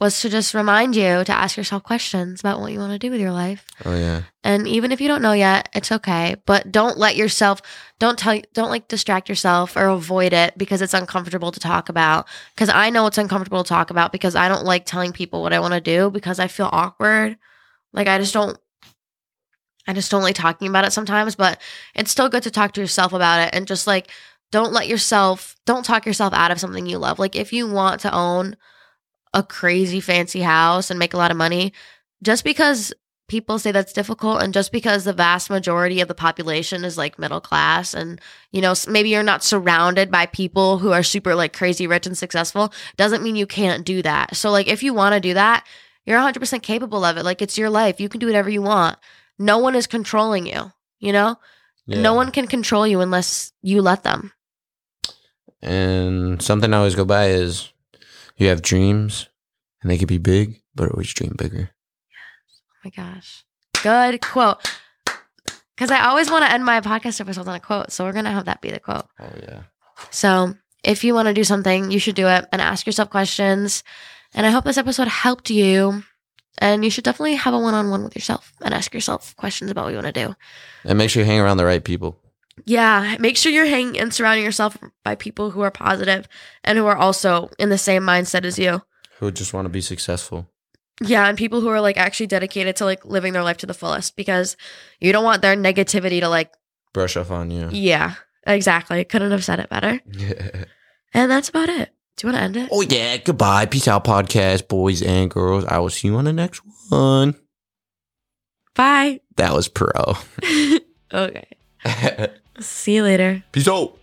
was 0.00 0.20
to 0.20 0.28
just 0.28 0.54
remind 0.54 0.96
you 0.96 1.22
to 1.24 1.32
ask 1.32 1.56
yourself 1.56 1.82
questions 1.82 2.40
about 2.40 2.60
what 2.60 2.72
you 2.72 2.78
want 2.78 2.92
to 2.92 2.98
do 2.98 3.10
with 3.10 3.20
your 3.20 3.32
life. 3.32 3.64
Oh 3.84 3.94
yeah, 3.94 4.22
And 4.42 4.66
even 4.66 4.90
if 4.90 5.00
you 5.00 5.08
don't 5.08 5.22
know 5.22 5.32
yet, 5.32 5.68
it's 5.72 5.92
okay. 5.92 6.36
But 6.46 6.72
don't 6.72 6.98
let 6.98 7.16
yourself 7.16 7.62
don't 8.00 8.18
tell 8.18 8.40
don't 8.52 8.70
like 8.70 8.88
distract 8.88 9.28
yourself 9.28 9.76
or 9.76 9.86
avoid 9.86 10.32
it 10.32 10.58
because 10.58 10.82
it's 10.82 10.94
uncomfortable 10.94 11.52
to 11.52 11.60
talk 11.60 11.88
about. 11.88 12.26
Because 12.54 12.68
I 12.68 12.90
know 12.90 13.06
it's 13.06 13.18
uncomfortable 13.18 13.62
to 13.62 13.68
talk 13.68 13.90
about 13.90 14.12
because 14.12 14.34
I 14.34 14.48
don't 14.48 14.64
like 14.64 14.84
telling 14.84 15.12
people 15.12 15.42
what 15.42 15.52
I 15.52 15.60
want 15.60 15.74
to 15.74 15.80
do 15.80 16.10
because 16.10 16.38
I 16.40 16.48
feel 16.48 16.68
awkward. 16.72 17.38
Like 17.92 18.08
I 18.08 18.18
just 18.18 18.34
don't 18.34 18.58
I 19.86 19.92
just 19.92 20.10
don't 20.10 20.22
like 20.22 20.34
talking 20.34 20.68
about 20.68 20.86
it 20.86 20.92
sometimes, 20.92 21.36
but 21.36 21.60
it's 21.94 22.10
still 22.10 22.28
good 22.28 22.42
to 22.44 22.50
talk 22.50 22.72
to 22.72 22.80
yourself 22.80 23.12
about 23.12 23.46
it 23.46 23.54
and 23.54 23.66
just 23.66 23.86
like 23.86 24.10
don't 24.50 24.72
let 24.72 24.88
yourself 24.88 25.54
don't 25.66 25.84
talk 25.84 26.04
yourself 26.04 26.32
out 26.32 26.50
of 26.50 26.58
something 26.58 26.86
you 26.86 26.98
love. 26.98 27.18
Like 27.18 27.36
if 27.36 27.52
you 27.52 27.70
want 27.70 28.00
to 28.00 28.12
own 28.12 28.56
a 29.34 29.42
crazy 29.42 30.00
fancy 30.00 30.40
house 30.40 30.90
and 30.90 30.98
make 30.98 31.12
a 31.12 31.18
lot 31.18 31.30
of 31.30 31.36
money, 31.36 31.72
just 32.22 32.44
because 32.44 32.94
people 33.28 33.58
say 33.58 33.72
that's 33.72 33.92
difficult 33.92 34.42
and 34.42 34.54
just 34.54 34.72
because 34.72 35.04
the 35.04 35.12
vast 35.12 35.50
majority 35.50 36.00
of 36.00 36.08
the 36.08 36.14
population 36.14 36.84
is 36.84 36.98
like 36.98 37.18
middle 37.18 37.40
class 37.40 37.94
and 37.94 38.20
you 38.52 38.60
know 38.60 38.74
maybe 38.86 39.08
you're 39.08 39.22
not 39.22 39.42
surrounded 39.42 40.10
by 40.10 40.26
people 40.26 40.76
who 40.76 40.92
are 40.92 41.02
super 41.02 41.34
like 41.34 41.54
crazy 41.54 41.86
rich 41.86 42.06
and 42.06 42.18
successful 42.18 42.70
doesn't 42.98 43.22
mean 43.22 43.34
you 43.34 43.46
can't 43.46 43.86
do 43.86 44.02
that. 44.02 44.36
So 44.36 44.50
like 44.50 44.68
if 44.68 44.82
you 44.82 44.92
want 44.92 45.14
to 45.14 45.20
do 45.20 45.32
that 45.34 45.66
you're 46.04 46.20
100% 46.20 46.62
capable 46.62 47.02
of 47.02 47.16
it. 47.16 47.24
Like 47.24 47.40
it's 47.40 47.56
your 47.56 47.70
life. 47.70 47.98
You 47.98 48.10
can 48.10 48.20
do 48.20 48.26
whatever 48.26 48.50
you 48.50 48.60
want. 48.60 48.98
No 49.38 49.56
one 49.56 49.74
is 49.74 49.86
controlling 49.86 50.46
you 50.46 50.70
you 51.04 51.12
know? 51.12 51.36
Yeah. 51.86 52.00
no 52.00 52.14
one 52.14 52.30
can 52.30 52.46
control 52.46 52.86
you 52.86 53.00
unless 53.00 53.52
you 53.62 53.82
let 53.82 54.02
them. 54.02 54.32
And 55.60 56.40
something 56.40 56.72
I 56.72 56.78
always 56.78 56.94
go 56.94 57.04
by 57.04 57.28
is 57.28 57.70
you 58.36 58.48
have 58.48 58.62
dreams, 58.62 59.28
and 59.82 59.90
they 59.90 59.98
could 59.98 60.08
be 60.08 60.18
big, 60.18 60.60
but 60.74 60.90
always 60.90 61.12
dream 61.12 61.34
bigger. 61.36 61.70
oh 61.70 62.74
my 62.84 62.90
gosh 62.90 63.44
good 63.82 64.20
quote 64.22 64.58
because 65.76 65.90
i 65.90 66.04
always 66.06 66.30
want 66.30 66.42
to 66.44 66.50
end 66.50 66.64
my 66.64 66.80
podcast 66.80 67.20
episodes 67.20 67.46
on 67.46 67.54
a 67.54 67.60
quote 67.60 67.92
so 67.92 68.04
we're 68.04 68.12
gonna 68.12 68.32
have 68.32 68.46
that 68.46 68.60
be 68.62 68.70
the 68.70 68.80
quote 68.80 69.06
Oh 69.20 69.30
yeah. 69.42 69.62
So 70.10 70.54
if 70.82 71.04
you 71.04 71.14
want 71.14 71.28
to 71.28 71.34
do 71.34 71.44
something, 71.44 71.90
you 71.90 71.98
should 71.98 72.14
do 72.16 72.26
it 72.26 72.44
and 72.52 72.60
ask 72.60 72.84
yourself 72.84 73.08
questions. 73.10 73.82
And 74.34 74.44
I 74.44 74.50
hope 74.50 74.64
this 74.64 74.76
episode 74.76 75.08
helped 75.08 75.48
you. 75.48 76.02
And 76.58 76.84
you 76.84 76.90
should 76.90 77.04
definitely 77.04 77.36
have 77.36 77.54
a 77.54 77.58
one 77.58 77.74
on 77.74 77.88
one 77.90 78.02
with 78.04 78.14
yourself 78.16 78.52
and 78.62 78.74
ask 78.74 78.92
yourself 78.92 79.34
questions 79.36 79.70
about 79.70 79.84
what 79.84 79.90
you 79.90 79.96
want 79.96 80.12
to 80.14 80.26
do. 80.26 80.34
And 80.84 80.98
make 80.98 81.08
sure 81.10 81.22
you 81.22 81.26
hang 81.26 81.40
around 81.40 81.56
the 81.58 81.64
right 81.64 81.82
people. 81.82 82.20
Yeah, 82.64 83.16
make 83.18 83.36
sure 83.36 83.50
you're 83.52 83.66
hanging 83.66 83.98
and 83.98 84.14
surrounding 84.14 84.44
yourself 84.44 84.76
by 85.02 85.14
people 85.16 85.50
who 85.50 85.60
are 85.62 85.70
positive 85.70 86.28
and 86.62 86.78
who 86.78 86.86
are 86.86 86.96
also 86.96 87.50
in 87.58 87.68
the 87.68 87.78
same 87.78 88.02
mindset 88.02 88.44
as 88.44 88.58
you. 88.58 88.82
Who 89.18 89.30
just 89.30 89.52
want 89.52 89.64
to 89.66 89.70
be 89.70 89.80
successful. 89.80 90.48
Yeah, 91.02 91.26
and 91.28 91.36
people 91.36 91.60
who 91.60 91.68
are 91.68 91.80
like 91.80 91.96
actually 91.96 92.28
dedicated 92.28 92.76
to 92.76 92.84
like 92.84 93.04
living 93.04 93.32
their 93.32 93.42
life 93.42 93.56
to 93.58 93.66
the 93.66 93.74
fullest 93.74 94.16
because 94.16 94.56
you 95.00 95.12
don't 95.12 95.24
want 95.24 95.42
their 95.42 95.56
negativity 95.56 96.20
to 96.20 96.28
like, 96.28 96.52
Brush 96.92 97.16
off 97.16 97.32
on 97.32 97.50
you. 97.50 97.68
yeah, 97.72 98.14
exactly. 98.46 99.04
Couldn't 99.04 99.32
have 99.32 99.44
said 99.44 99.58
it 99.60 99.68
better. 99.68 100.00
And 101.16 101.30
that's 101.30 101.48
about 101.48 101.68
it. 101.68 101.94
Do 102.16 102.26
you 102.26 102.32
want 102.32 102.38
to 102.40 102.42
end 102.44 102.56
it? 102.56 102.68
oh 102.72 102.82
yeah. 102.82 103.16
Goodbye. 103.18 103.66
Peace 103.66 103.86
out, 103.86 104.04
podcast 104.04 104.66
boys 104.66 105.00
and 105.00 105.30
girls. 105.30 105.64
I 105.64 105.78
will 105.78 105.90
see 105.90 106.08
you 106.08 106.16
on 106.16 106.24
the 106.24 106.32
next 106.32 106.60
one. 106.88 107.36
Bye. 108.74 109.20
That 109.36 109.52
was 109.54 109.68
pro. 109.68 109.90
okay. 111.14 111.46
See 112.60 112.94
you 112.94 113.02
later. 113.02 113.42
Peace 113.52 113.68
out. 113.68 113.98